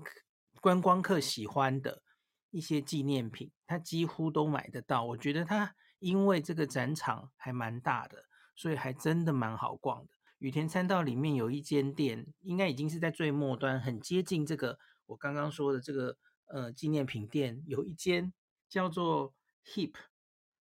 [0.62, 2.04] 观光客喜欢的
[2.52, 5.04] 一些纪念品，他几乎都买得到。
[5.04, 10.14] 我觉得它因为这个展场还蛮大的，所以还真的蛮好逛的。
[10.38, 18.32] 羽田参道里面有一间店，应该已经是在最末端，很接近这个我刚刚说的这个呃纪念品店，有一间。
[18.70, 19.36] 叫做
[19.66, 19.94] Hip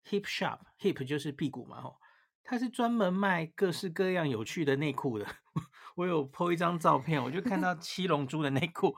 [0.08, 2.00] Hip Shop，Hip 就是屁股嘛，吼，
[2.44, 5.26] 它是专门卖各式各样有趣的内裤的。
[5.96, 8.96] 我有 po 一张照片，我就看到七龙珠的内裤，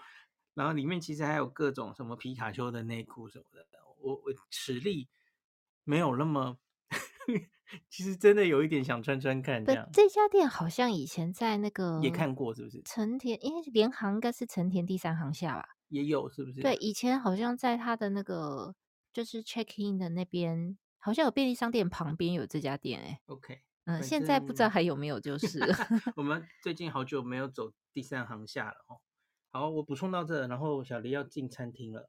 [0.54, 3.66] 然后里面其实还有各种什么皮卡丘的内裤什么的。
[4.00, 5.08] 我我实力
[5.84, 6.58] 没有那么，
[7.88, 9.88] 其实真的有一点想穿穿看这样。
[9.92, 12.82] 这家店好像以前在那个也看过，是不是？
[12.84, 15.68] 成田，因为联航应该是成田第三航下吧？
[15.88, 16.60] 也有，是不是？
[16.60, 18.74] 对，以前好像在他的那个。
[19.14, 23.20] 就是 check in 的那边，好像有便利商店旁边有这家店哎、欸。
[23.26, 25.60] OK，嗯，现在不知道还有没有，就是
[26.16, 28.96] 我们最近好久没有走第三行下了哦。
[29.50, 32.08] 好，我补充到这，然后小黎要进餐厅了。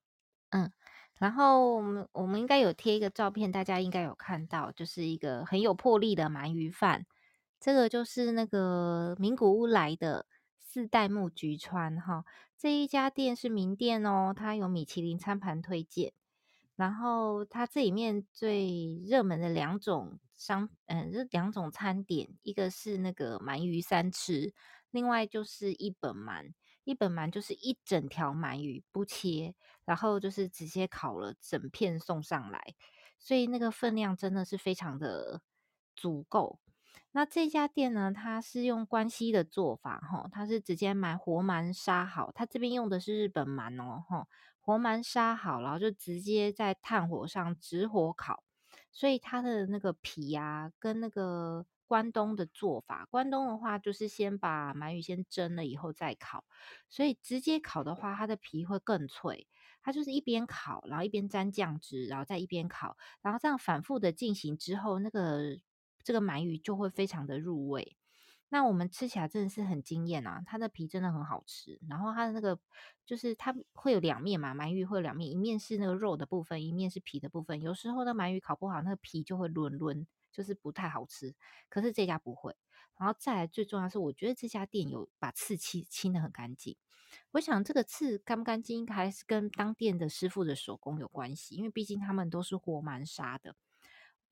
[0.51, 0.71] 嗯，
[1.19, 7.05] 然后我们我们应该有贴一个照片，大家应该有看到，就是一个很有魄力的鳗鱼饭。
[7.59, 10.25] 这个就是那个名古屋来的
[10.57, 12.23] 四代目菊川哈，
[12.57, 16.13] 这一家店是名店哦，它有米其林餐盘推荐。
[16.75, 24.53] 然后它这里面最热门的两种商，嗯，这两种餐点，一个是那个鳗鱼三吃，
[24.91, 26.53] 另外就是一本鳗。
[26.83, 29.55] 一本鳗就是一整条鳗鱼不切，
[29.85, 32.75] 然后就是直接烤了整片送上来，
[33.17, 35.41] 所以那个分量真的是非常的
[35.95, 36.59] 足够。
[37.11, 44.27] 那这家店呢，它是用关西的做法，哈，它是直接买活鳗杀好，它这边用的是日本鳗哦，哈。
[44.65, 48.43] 活鳗杀好，然后就直接在炭火上直火烤，
[48.91, 56.43] 所以它的那个皮啊，跟那个关东的做法，关东的话就是先把鳗鱼先蒸了以后再烤，
[56.89, 59.47] 所以直接烤的话，它的皮会更脆。
[59.83, 65.59] 它就是一边烤，然后一边沾酱汁，然后再一边烤，然后这样反复的进行之后，那个
[66.03, 67.95] 这个鳗鱼就会非常的入味。
[68.55, 70.41] 那我们吃起来真的是很惊艳啊！
[70.45, 72.57] 它的皮真的很好吃，然后它的那个
[73.05, 77.61] 就是它会有两面嘛，鳗鱼会有两面，一面是那个肉的部分，一面是皮的部分。
[77.61, 81.35] 有时候那鳗鱼烤不好，那个皮就会轮轮，就是不太好吃。
[81.67, 82.55] 可是这家不会。
[82.97, 86.77] 然后再来最重要是，我觉得这家店有把刺清清的很干净。
[87.31, 93.57] 我想这个刺干不干净，应该还是跟当店的师傅的手工有关系，因为毕竟他们都是活鳗杀的。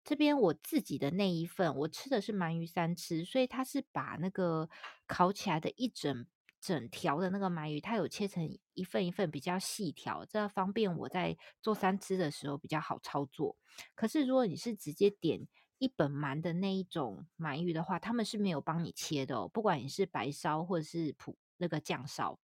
[0.03, 4.69] 这边我自己的那一份，我吃的是鳗鱼三吃，所以它是把那个
[5.07, 6.25] 烤起来的一整
[6.59, 13.55] 整条的那个鳗鱼，它有切成一份一份比较细条，这方便我在做三吃的时候比较好操作。
[13.95, 15.47] 可是如果你是直接点
[15.77, 22.39] 一本鳗的那一种鳗鱼的话，他们是没有帮你切的哦，不管你是白烧或者是普那个酱烧。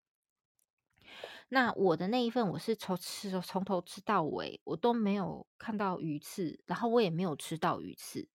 [1.50, 8.30] 那我的那一份，我是从吃从头吃到尾，我都没有看到鱼刺，然后我也没有吃到鱼刺。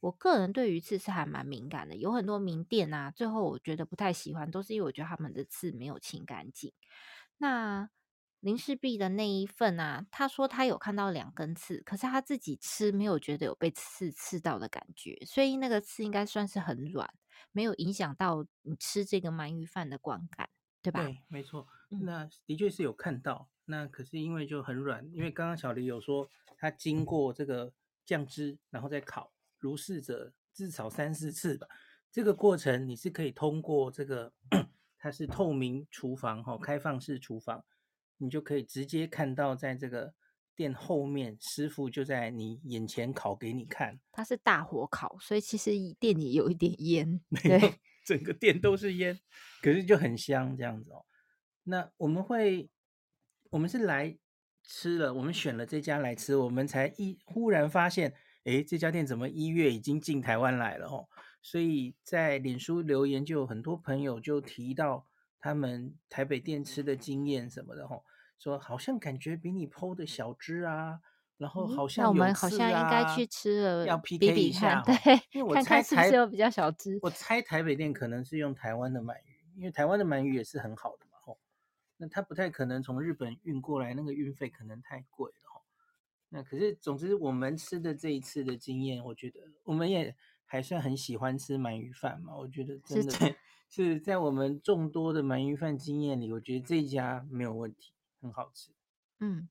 [0.00, 6.72] 我个人对鱼刺是还蛮敏感的，有很多名店啊，最后我觉得不太喜欢，都是因为我觉得他们的刺没有清干净。
[7.38, 7.90] 那
[8.40, 17.12] 林氏璧的那一份啊，他说他有看到两根刺，可是他自己吃没有觉得有被刺刺到的感觉，所以那个刺应该算是很软，
[17.52, 20.48] 没有影响到你吃这个鳗鱼饭的观感。
[20.82, 21.12] 对吧？
[21.12, 21.66] 对，没错。
[21.90, 27.72] 那的确是有看到，嗯、那可是因为就很软，因为刚刚小黎有说，他经过这个
[28.04, 31.66] 酱汁，然后再烤，如是者至少三四次吧。
[32.12, 34.32] 这个过程你是可以通过这个，
[34.98, 37.64] 它是透明厨房哈，开放式厨房，
[38.18, 40.14] 你就可以直接看到，在这个
[40.54, 44.00] 店后面，师傅就在你眼前烤给你看。
[44.12, 47.20] 它是大火烤，所以其实店里有一点烟。
[47.42, 47.80] 对。
[48.02, 49.20] 整个店都是烟，
[49.62, 51.04] 可是就很香这样子哦。
[51.64, 52.70] 那我们会，
[53.50, 54.16] 我们是来
[54.62, 61.08] 吃了，我们选了这家来吃，我们才一忽然发现，诶，这家店怎么一月已经进台湾来了哦？
[61.42, 65.06] 所以在脸书留言就有很多朋友就提到
[65.38, 68.02] 他们台北店吃的经验什么的哦，
[68.38, 71.00] 说好像感觉比你 PO 的小只啊。
[71.40, 74.94] 然后好像、啊、那我们好像应该去吃了，要 PK 一下， 对，
[75.32, 76.98] 因为我猜台是不是有比较小只。
[77.00, 81.06] 我猜台北店可能是用台湾的鳗鱼，因为台湾的鳗鱼也是很好的。
[82.00, 85.60] 那他不太可能从日本运过来，那个运费可能太贵了，吼。
[86.30, 92.34] 那可是，总之我们吃的这一次的经验，我觉得我们也还算很喜欢吃鳗鱼饭嘛。
[92.34, 93.36] 我觉得真的是，
[93.68, 98.70] 是在我们众多的鳗鱼饭经验里，我觉得这一家没有问题，很好吃。
[99.18, 99.48] 嗯。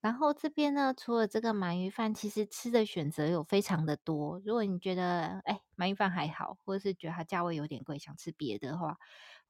[0.00, 4.40] 然后这边呢，除了这个鳗鱼饭，其实吃的选择有非常的多。
[4.46, 8.96] 如果你觉得哎鳗鱼饭还好，或者是觉得它价位有点贵，想吃别的话，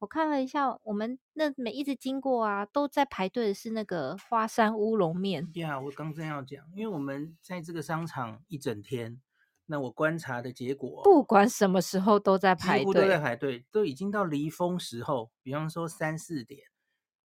[0.01, 5.47] 我看了一下，我们那每一直经过啊，都在排队的是那个花山乌龙面。
[5.53, 9.21] 呀，yeah, 我刚正要讲，因为我们在这个商场一整天，
[9.67, 16.63] 那我观察的结果，不管什么时候都在排队，几乎都在排队，都已经到离峰时候，比方说三四点。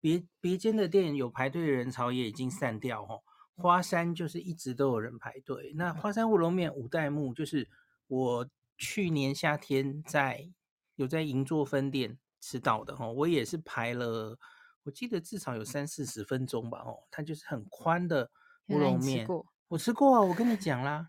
[0.02, 3.22] 别别间的店有排队的人潮也已经散掉哦，
[3.56, 5.74] 花山就是一直都有人排队。
[5.76, 7.70] 那花山乌龙面五代目就是
[8.08, 8.50] 我
[8.80, 10.50] 去年夏天在
[10.96, 14.38] 有在银座分店吃到的哈，我也是排了，
[14.84, 18.30] 我记得至少有三四十分钟吧哦，它就是很宽的
[18.68, 19.26] 乌龙面。
[19.70, 21.08] 我吃过啊，我跟你 讲啦，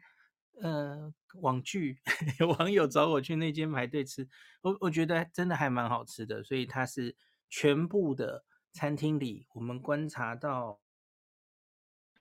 [0.62, 1.98] 呃，网剧
[2.38, 4.28] 有 网友找我去那间排队吃，
[4.62, 7.16] 我我觉得真的还蛮好吃的，所以它是
[7.50, 8.44] 全部的。
[8.76, 10.80] 餐厅里，我们观察到，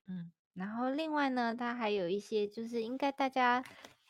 [0.05, 3.63] 嗯，然后另外呢，它还有一些就是应该大家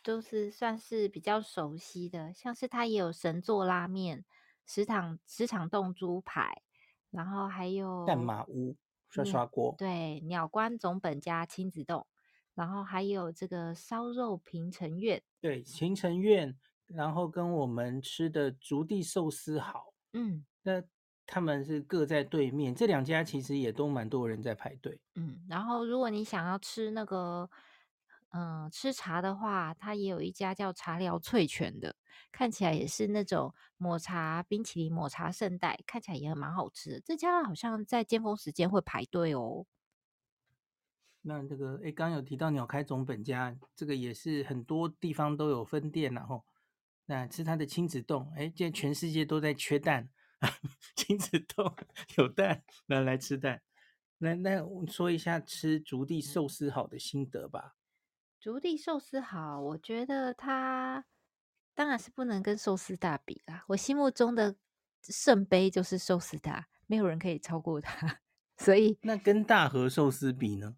[0.03, 4.25] 都是算是比较熟悉的，像是它也有神作拉面、
[4.65, 6.61] 石场石场冻猪排，
[7.11, 8.75] 然后还有蛋马屋
[9.09, 12.07] 刷刷锅，对，鸟关总本家亲子洞，
[12.55, 16.57] 然后还有这个烧肉平城苑，对，平城苑
[16.87, 20.83] 然后跟我们吃的竹地寿司好，嗯，那
[21.25, 24.99] 他们是各在对面，这两家其实也都蛮多人在排队。
[25.15, 27.49] 嗯，然后如果你想要吃那个，
[28.35, 31.95] 嗯，吃茶的话，它也有一家叫茶寮翠泉的，
[32.31, 37.01] 看起来也是那种抹茶冰淇淋、抹茶圣代，看起来也蛮好吃的。
[37.01, 39.67] 这家好像在尖峰时间会排队哦。
[41.21, 46.43] 那这个，哎，刚有提到鸟开总本家，这个也是很多地方都有分店，然后
[47.05, 50.09] 那吃它的亲子冻，哎，现在全世界都在缺蛋，
[50.97, 51.71] 亲子冻
[52.17, 53.61] 有蛋，那来吃蛋。
[54.17, 54.57] 那那
[54.87, 57.75] 说一下吃竹地寿司好的心得吧。
[58.43, 61.05] 筑地寿司好，我觉得它
[61.73, 63.63] 当然是不能跟寿司大比啦。
[63.69, 64.53] 我心目中的
[65.01, 68.19] 圣杯就是寿司大，没有人可以超过它。
[68.59, 70.75] 所以那跟大和寿司比呢？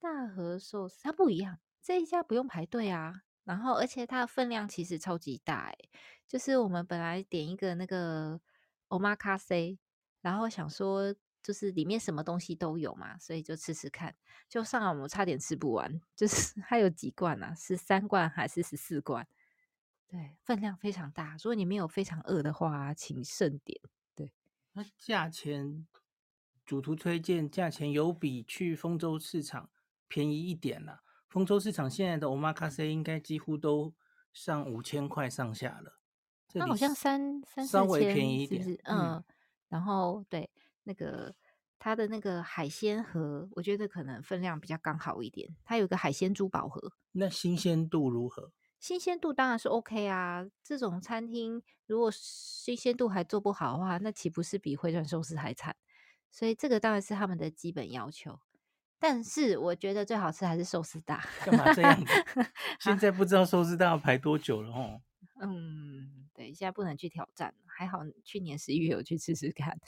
[0.00, 5.78] 大和寿司它不一样，这一家不用排队啊，然后而且它的分量其实超级大哎，
[6.26, 8.40] 就是我们本来点一个那个
[8.88, 9.78] omakase，
[10.22, 11.14] 然后想说
[11.46, 14.12] 就是里面什么东西都有嘛，所以就吃吃看，
[14.48, 19.24] 就上来我们差点吃不完，就是 它有几罐啊，十三罐还是十四罐？
[20.08, 23.80] 对，分量非常大，如果你没有非常饿的话，请慎点。
[24.16, 24.32] 对，
[24.72, 25.86] 那价钱
[26.64, 29.70] 主图推荐，价钱有比去丰州市场
[30.08, 33.94] 便宜一点了，丰州市场现在的 omakase 应该几乎都
[34.32, 36.00] 上五千块上下了，
[36.54, 39.24] 那好像三三稍微便宜一点，是是嗯，嗯，
[39.68, 40.50] 然后对
[40.86, 41.34] 那个
[41.78, 48.52] 它的那个海鲜盒，我觉得可能分量比较刚好一点，它有个海鲜珠宝盒，那新鲜度如何？
[48.78, 55.74] 新鲜度当然是 OK 啊，这种餐厅如果新鲜度还做不好的话，那岂不是比回转寿司还惨？
[56.30, 58.38] 所以这个当然是他们的基本要求。
[58.98, 61.22] 但是我觉得最好吃还是寿司大。
[61.44, 62.12] 干嘛这样子？
[62.80, 65.00] 现在不知道寿司大要排多久了哦。
[65.40, 67.54] 嗯，对，现在不能去挑战。
[67.66, 69.78] 还好去年十一月有去吃吃看。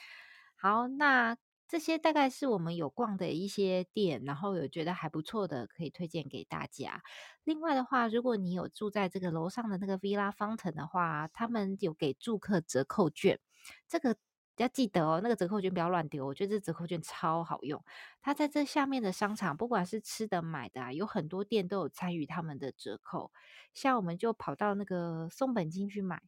[0.61, 1.37] 好，那
[1.69, 7.03] 这些大概是我们有逛的一些店，然后有觉得还不错的，可以推荐给大家。
[7.45, 13.39] 另外的话，如果你有住在这个楼上的那个 Villa 方城的话，他们有给住客折扣券。
[13.87, 14.17] 这个。
[14.59, 16.27] 要记得哦，那个折扣券不要乱丢。
[16.27, 17.81] 我觉得这折扣券超好用。
[18.21, 23.31] 它在这下面的商场，不管是吃的买的啊，有很多店都有参与他们的折扣。
[23.73, 26.21] 像我们就跑到那个松本清去买，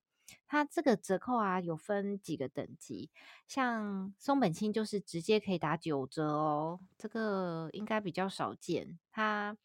[0.46, 3.10] 它这个折扣啊有分几个等级。
[3.46, 8.98] 像松本清就是直接可以打九折哦，这个应该比较少见。
[9.10, 9.56] 它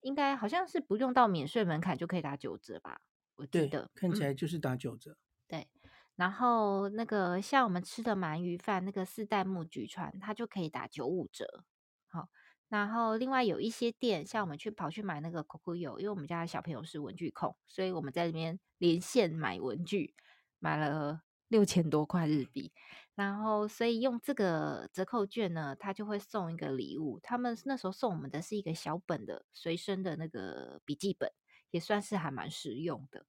[0.00, 3.00] 应该好像是不用到免税门槛就可以打九折吧？
[3.36, 5.12] 我记得看起来就是打九折。
[5.12, 5.68] 嗯，对。
[6.14, 11.64] 然后那个像我们吃的鳗鱼饭，那个四代目菊川，它就可以打九五折。
[12.06, 12.30] 好，
[12.68, 20.14] 然后另外有一些店，像我们去跑去买那个 COCO 油因为我们家的小朋友是文具控，所以我们在里面连线买文具，
[20.58, 22.72] 买了六千多块日币。
[23.14, 27.18] 然后所以用这个折扣券呢，他就会送一个礼物。
[27.22, 31.32] 他们那时候送我们的是一个小本的随身的那个笔记本，
[31.70, 33.24] 也算是还蛮实用的。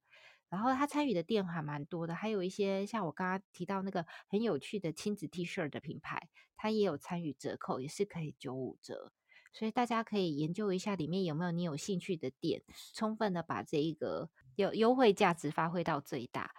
[0.49, 9.13] 然后他参与的店还蛮多的，还有一些像我刚刚提到那个很有趣的亲子 T 恤的品牌，他也有参与折扣，也是可以九五折。
[9.53, 12.61] 所以大家可以研究一下里面有没有你有兴趣的店，
[12.93, 16.51] 充分的把这一个有优惠价值发挥到最大。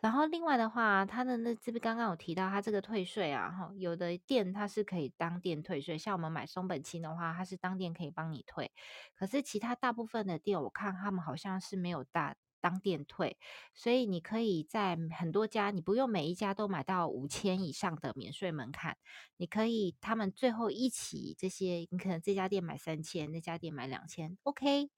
[0.00, 8.70] 然后另外的话，它的那这边刚刚有提到它这个退税啊，哈，有的店它是可以当店退税，像我们买松本清的话，它是当店可以帮你退。
[9.16, 12.36] 可是其他大部分的店，我看他们好像是没有大。
[12.60, 13.36] 当店退，
[13.74, 18.96] 所以你可以在很多家，你不用每一家都买到五千以上的免税门槛，
[19.36, 24.90] 你可以他们最后一起这些，你可能这家店买三千，那家店买两千，OK。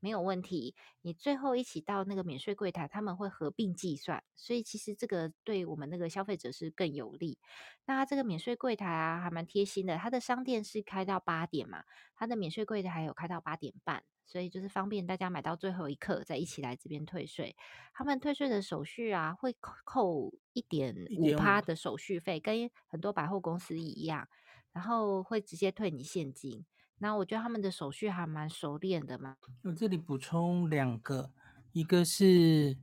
[0.00, 7.36] 没有问题，你最后一起到那个免税柜台，他们会合并计算，所以其实这个对我们那个消费者是更有利。
[7.84, 11.82] 那它这个免税柜台啊，还蛮贴心的，它的商店是开到八点嘛，
[12.14, 17.56] 它的免税柜台还有开到八点半，所以就是方便大家买到最后一刻再一起来这边退税。
[17.94, 24.28] 他们退税的手续啊，会扣一点五趴的手续费，跟很多百货公司一样，
[24.72, 26.66] 然后会直接退你现金。
[26.98, 29.36] 那我觉得他们的手续还蛮熟练的嘛。
[29.62, 31.32] 我这里补充两个，
[31.72, 32.76] 一个是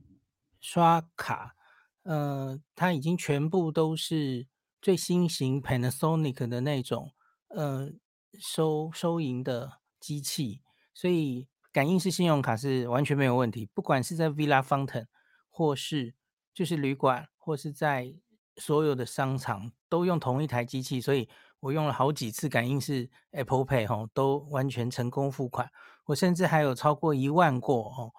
[0.60, 1.54] 刷卡，
[2.02, 4.48] 呃，它已经全部都是
[4.82, 7.12] 最新型 Panasonic 的那种，
[7.48, 7.92] 呃，
[8.38, 10.62] 收收银的机器，
[10.96, 13.68] 所以感应式信用卡是完全没有问题。
[13.74, 15.04] 不管是在 Villa Fountain，
[15.50, 16.14] 或是
[16.54, 18.14] 就是旅馆，或是在
[18.56, 21.28] 所有的商场，都用同一台机器，所以。
[21.60, 25.68] 我用了好几次感应式 Apple Pay 哈都完全成功付款。
[26.04, 28.12] 我甚至还有超过一万过哦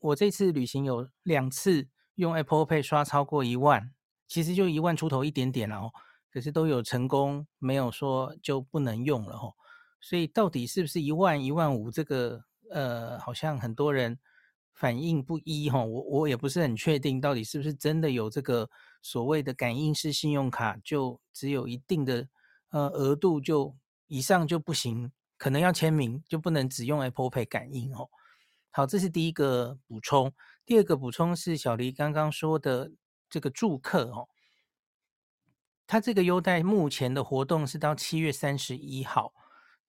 [0.00, 3.94] 我这次旅行有两次用 Apple Pay 刷超过一万，
[4.26, 5.92] 其实就一万出头一点点了哦，
[6.30, 9.54] 可是都有成功，没有说就不能用了哦。
[10.02, 14.18] 所以到底是不是一万一万五这个呃，好像很多人
[14.74, 18.68] 反应不一哈，我我也不是很确定到底是不是真的有这个
[19.00, 22.28] 所谓的感应式信用卡就只有一定的
[22.70, 23.76] 呃额度就
[24.08, 28.08] 以上就不行，可能要签名就不能只用 Apple Pay 感应哦。
[28.70, 30.32] 好，这是第一个补充。
[30.64, 32.90] 第二个补充是小黎刚刚说的
[33.30, 34.28] 这个住客哦，
[35.86, 39.32] 他这个优待目前的活动是到七月三十一号。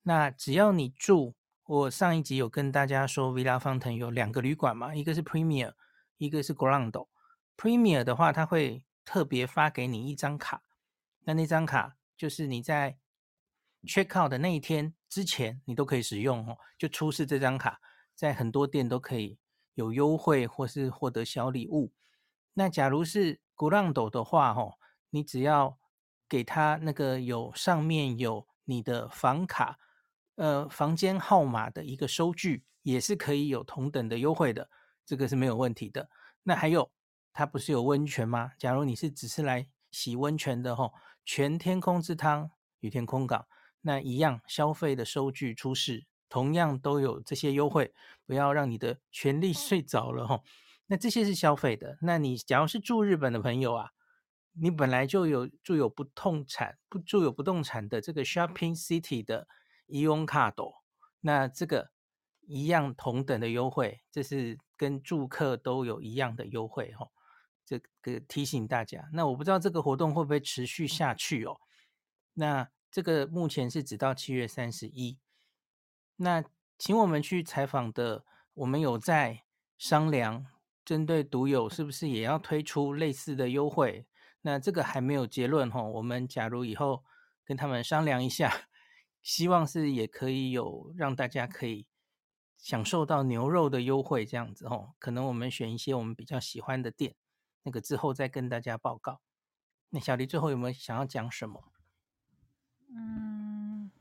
[0.03, 1.35] 那只要你住，
[1.65, 5.73] 我上一集有跟大家说，Villa Fountain 有两个旅馆嘛，一个是 Premier，
[6.17, 7.07] 一个是 Grande。
[7.55, 10.63] Premier 的话，他会特别发给你一张卡，
[11.21, 12.97] 那那张卡就是你在
[13.83, 17.79] check out 的那一天之前，你都可以使用哦，就出示这张卡。
[18.15, 19.39] 在很多店都可以
[19.73, 21.91] 有优惠，或是获得小礼物。
[22.53, 24.75] 那假如是 Grand 的话，哦，
[25.09, 25.79] 你只要
[26.29, 29.79] 给他那个有上面有你的房卡，
[30.35, 34.69] 呃，房间号码的一个收据，也是可以有同等的优惠的，
[35.05, 36.09] 这个是没有问题的。
[36.43, 36.91] 那还有，
[37.31, 38.51] 它不是有温泉吗？
[38.57, 43.45] 假如你是只是来洗温泉的，吼，全天空之汤与天空港，
[43.81, 46.05] 那一样消费的收据出示。
[46.29, 47.93] 同样都有这些优惠，
[48.25, 50.43] 不要让你的权利睡着了吼。
[50.87, 51.99] 那这些是消费的。
[52.01, 53.91] 那你假如是住日本的朋友啊，
[54.53, 59.47] 你本来就有住有不动产不住有不动产的这个 Shopping City 的
[59.87, 60.73] AEON Card，
[61.21, 61.91] 那这个
[62.41, 67.09] 一样同等的优惠，这是跟住客都有一样的优惠哈。
[67.65, 69.09] 这个提醒大家。
[69.13, 71.61] 那我不知道这个活动会不会持续下去哦。
[72.33, 75.17] 那这个目前是直到七月三十一。
[76.17, 76.43] 那
[76.77, 79.43] 请我们去采访的，我们有在
[79.77, 80.45] 商量，
[80.83, 84.05] 针对独有是不是也要推出类似的优惠？
[84.41, 85.81] 那这个还没有结论哈。
[85.81, 87.03] 我们假如以后
[87.45, 88.67] 跟他们商量一下，
[89.23, 91.87] 希望是也可以有让大家可以
[92.57, 94.93] 享受到牛肉的优惠这样子哦。
[94.99, 97.15] 可能我们选一些我们比较喜欢的店，
[97.63, 99.21] 那个之后再跟大家报告。
[99.89, 101.71] 那小黎最后有没有想要讲什么？
[102.89, 103.91] 嗯。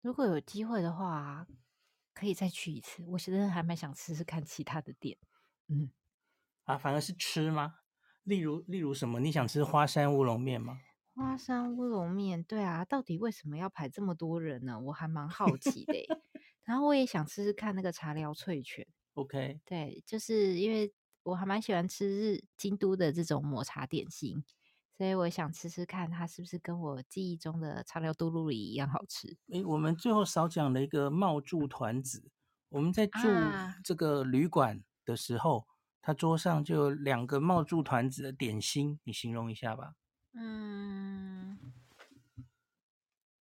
[0.00, 1.46] 如果有机会的话，
[2.12, 3.04] 可以再去一次。
[3.04, 5.16] 我现在还蛮想试试看其他的店。
[5.68, 5.92] 嗯，
[6.64, 7.76] 啊，反而是吃吗？
[8.24, 9.20] 例如，例如什么？
[9.20, 10.80] 你想吃花山乌龙面吗？
[11.14, 14.80] 花山乌龙面，对啊，到底为什么要排这么多人呢？
[14.80, 15.94] 我还蛮好奇的。
[16.64, 18.86] 然后我也想试试看那个茶寮脆卷。
[19.14, 20.92] OK，对，就是因为
[21.22, 24.42] 我还蛮喜欢吃日京都的这种抹茶点心。
[24.96, 29.36] 所以我想吃吃看，它是不是跟我记忆中的茶寮都路里一样好吃？
[29.50, 32.30] 诶，我们最后少讲了一个冒住团子。
[32.68, 33.28] 我们在住
[33.84, 35.66] 这个旅馆的时候，
[36.00, 39.94] 他、啊、桌上就有两个冒住团子的点心，你形容一下吧。
[40.34, 41.58] 嗯，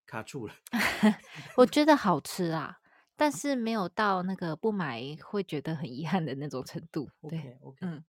[0.05, 0.53] 卡住了。
[1.57, 2.79] 我觉得好吃啊，
[3.15, 7.09] 但是没有到那个不买会觉得很遗憾的那种程度。
[7.29, 8.03] 对，OK OK，嗯，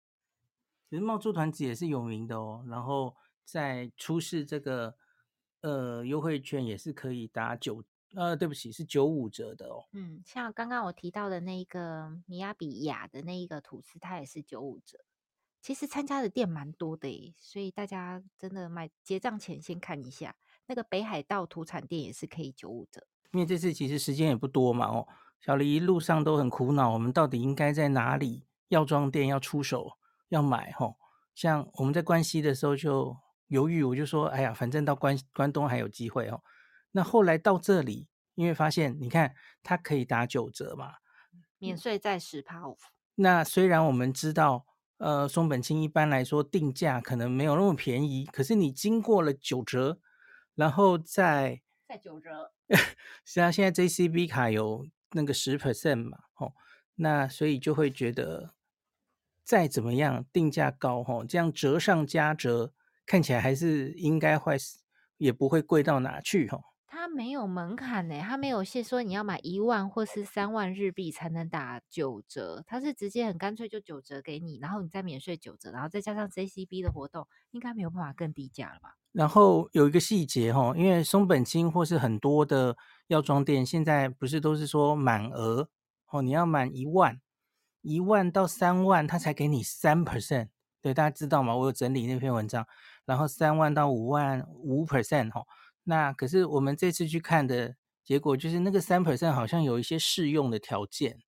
[0.89, 3.15] 其实冒住团子也是有名的哦，然后。
[3.43, 4.95] 在出示这个
[5.59, 7.83] 呃优惠券也是可以打九
[8.15, 9.83] 呃，对不起是九五折的哦。
[9.91, 14.97] 嗯，像刚刚我提到的那一个米亚比亚的那一个吐司，它也是九五折。
[15.61, 20.35] 其实参加的店蛮多的诶，所以大家真的买结账前先看一下，
[20.65, 23.05] 那个北海道土产店也是可以九五折。
[23.31, 25.07] 因为这次其实时间也不多嘛哦，
[25.39, 29.97] 小黎一路上都很苦恼，我们到底应该在哪里药妆店要出手
[30.29, 30.97] 要买吼？
[31.35, 33.17] 像我们在关西的时候就。
[33.51, 36.41] 犹豫，我就说，哎呀，反正到关关东还有机会哦。
[36.91, 40.93] 那后来到这里，因为发现，你看它可以打九折嘛，
[41.57, 42.63] 免税在十趴。
[43.15, 44.65] 那虽然我们知道，
[45.01, 49.99] 呃，松本清一般来说定价可能没有那么便宜，可是你经过了九折，
[50.53, 52.51] 然后再再九折，
[53.25, 56.53] 是啊，现在 JCB 卡有那个十 percent 嘛，哦，
[56.97, 58.53] 那所以就会觉得
[59.43, 62.71] 再怎么样定价高，吼，这样折上加折。
[63.07, 64.55] 看起来还是应该会，
[65.17, 66.61] 也不会贵到哪去哈。
[66.93, 78.97] 它没有门槛呢，它没有限说你要买一万或是三万日币才能打九折，它是直接很干脆就九折给你，然后你再免税九折，然后再加上 JCB 的活动，应该没有办法更低价了吧？
[79.13, 82.75] 然后有一个细节哈，因为松本清或是很多的
[83.07, 85.69] 药妆店现在不是都是说满额
[86.09, 87.21] 哦，你要满一万，
[87.79, 90.49] 一万到三万，他才给你三 percent。
[90.81, 91.55] 对，大家知道吗？
[91.55, 92.67] 我有整理那篇文章。
[93.05, 95.45] 然后三万到五万五 percent 哈，
[95.83, 101.19] 那可是我们这次去看的结果就是那个三 percent 好像有一些适用的条件，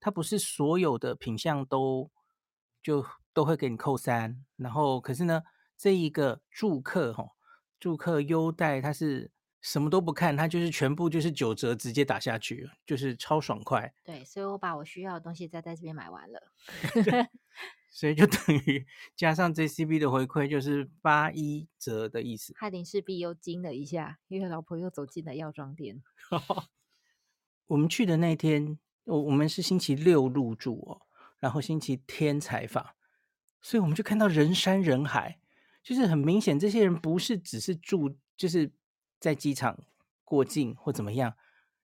[0.00, 2.10] 它不是所有的品项都
[2.82, 5.42] 就都会给你扣三，然后可是呢，
[5.76, 7.24] 这一个住客哈，
[7.78, 9.30] 住客优待它是
[9.60, 13.92] 什么都不看，它就是全部就是九折直接打下去，就是超爽快。
[14.04, 16.52] 对，所以我把我需要的东西再在这边买完了，
[17.98, 18.86] 所以就等于
[19.16, 22.54] 加上 JCB 的回馈就是八一折的意思。
[22.56, 26.00] 害林氏璧又惊了一下，因为老婆又走进了药妆店。
[27.66, 31.02] 我们去的那天，我我们是星期六入住哦，
[31.40, 32.90] 然后星期天采访，
[33.60, 35.40] 所以我们就看到人山人海，
[35.82, 38.70] 就是很明显，这些人不是只是住，就是
[39.18, 39.76] 在机场
[40.22, 41.34] 过境或怎么样，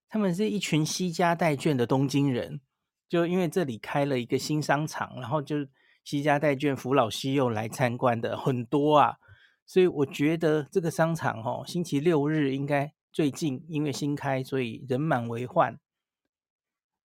[0.09, 2.61] 他们是一群惜家带眷的东京人，
[3.09, 5.67] 就因为这里开了一个新商场，然后就
[6.05, 9.17] 携家带眷、扶老携幼来参观的很多啊，
[9.67, 12.95] 所以我觉得这个商场哦，星期六日应该。
[13.15, 15.79] 最近因为新开，所以人满为患。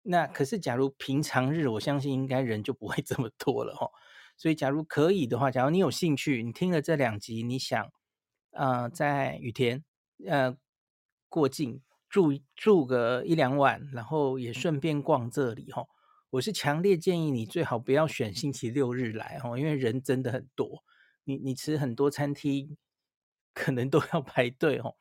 [0.05, 3.93] 那可是，假如平常日，我相信应该人就不会这么多了哦。
[4.35, 7.93] 所以，假如可以的话，假如你有兴趣，你听了这两集，你想，
[8.53, 9.85] 呃，在雨田，
[10.27, 10.57] 呃，
[11.29, 15.85] 过境住住个一两晚，然后也顺便逛这里哈。
[16.31, 20.85] 我是强烈建议你最好不要选星期六日来哦，因为人真的很多。
[21.24, 22.76] 你你吃很多餐厅，
[23.55, 24.95] 可能都要排队哦。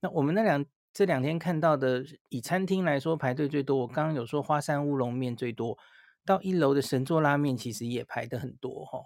[0.00, 3.78] 那我们那两这两天看到的，以餐厅来说排队最多。
[3.78, 5.76] 我刚刚有说花山乌龙面最多，
[6.24, 9.00] 到一楼的神作拉面其实也排得很多哈。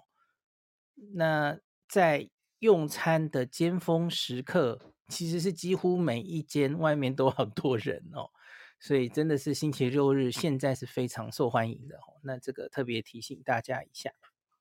[1.13, 1.57] 那
[1.89, 8.31] 在用餐的尖峰时刻，其实是几乎每一间外面都好多人哦，
[8.79, 12.19] 所以真的是星期六日现在是非常受欢迎的哦。
[12.23, 14.11] 那这个特别提醒大家一下。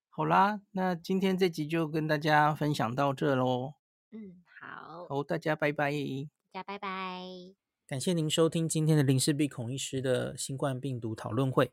[0.08, 3.74] 好啦，那今天这集就跟大家分享到这喽。
[4.12, 4.42] 嗯。
[4.60, 5.92] 好，好，大家拜拜。
[6.52, 7.22] 大家拜拜。
[7.86, 11.72] 感谢您收听今天的林氏璧孔医师的新冠病毒讨论会。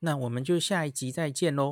[0.00, 1.68] 那我们就下一集再见喽。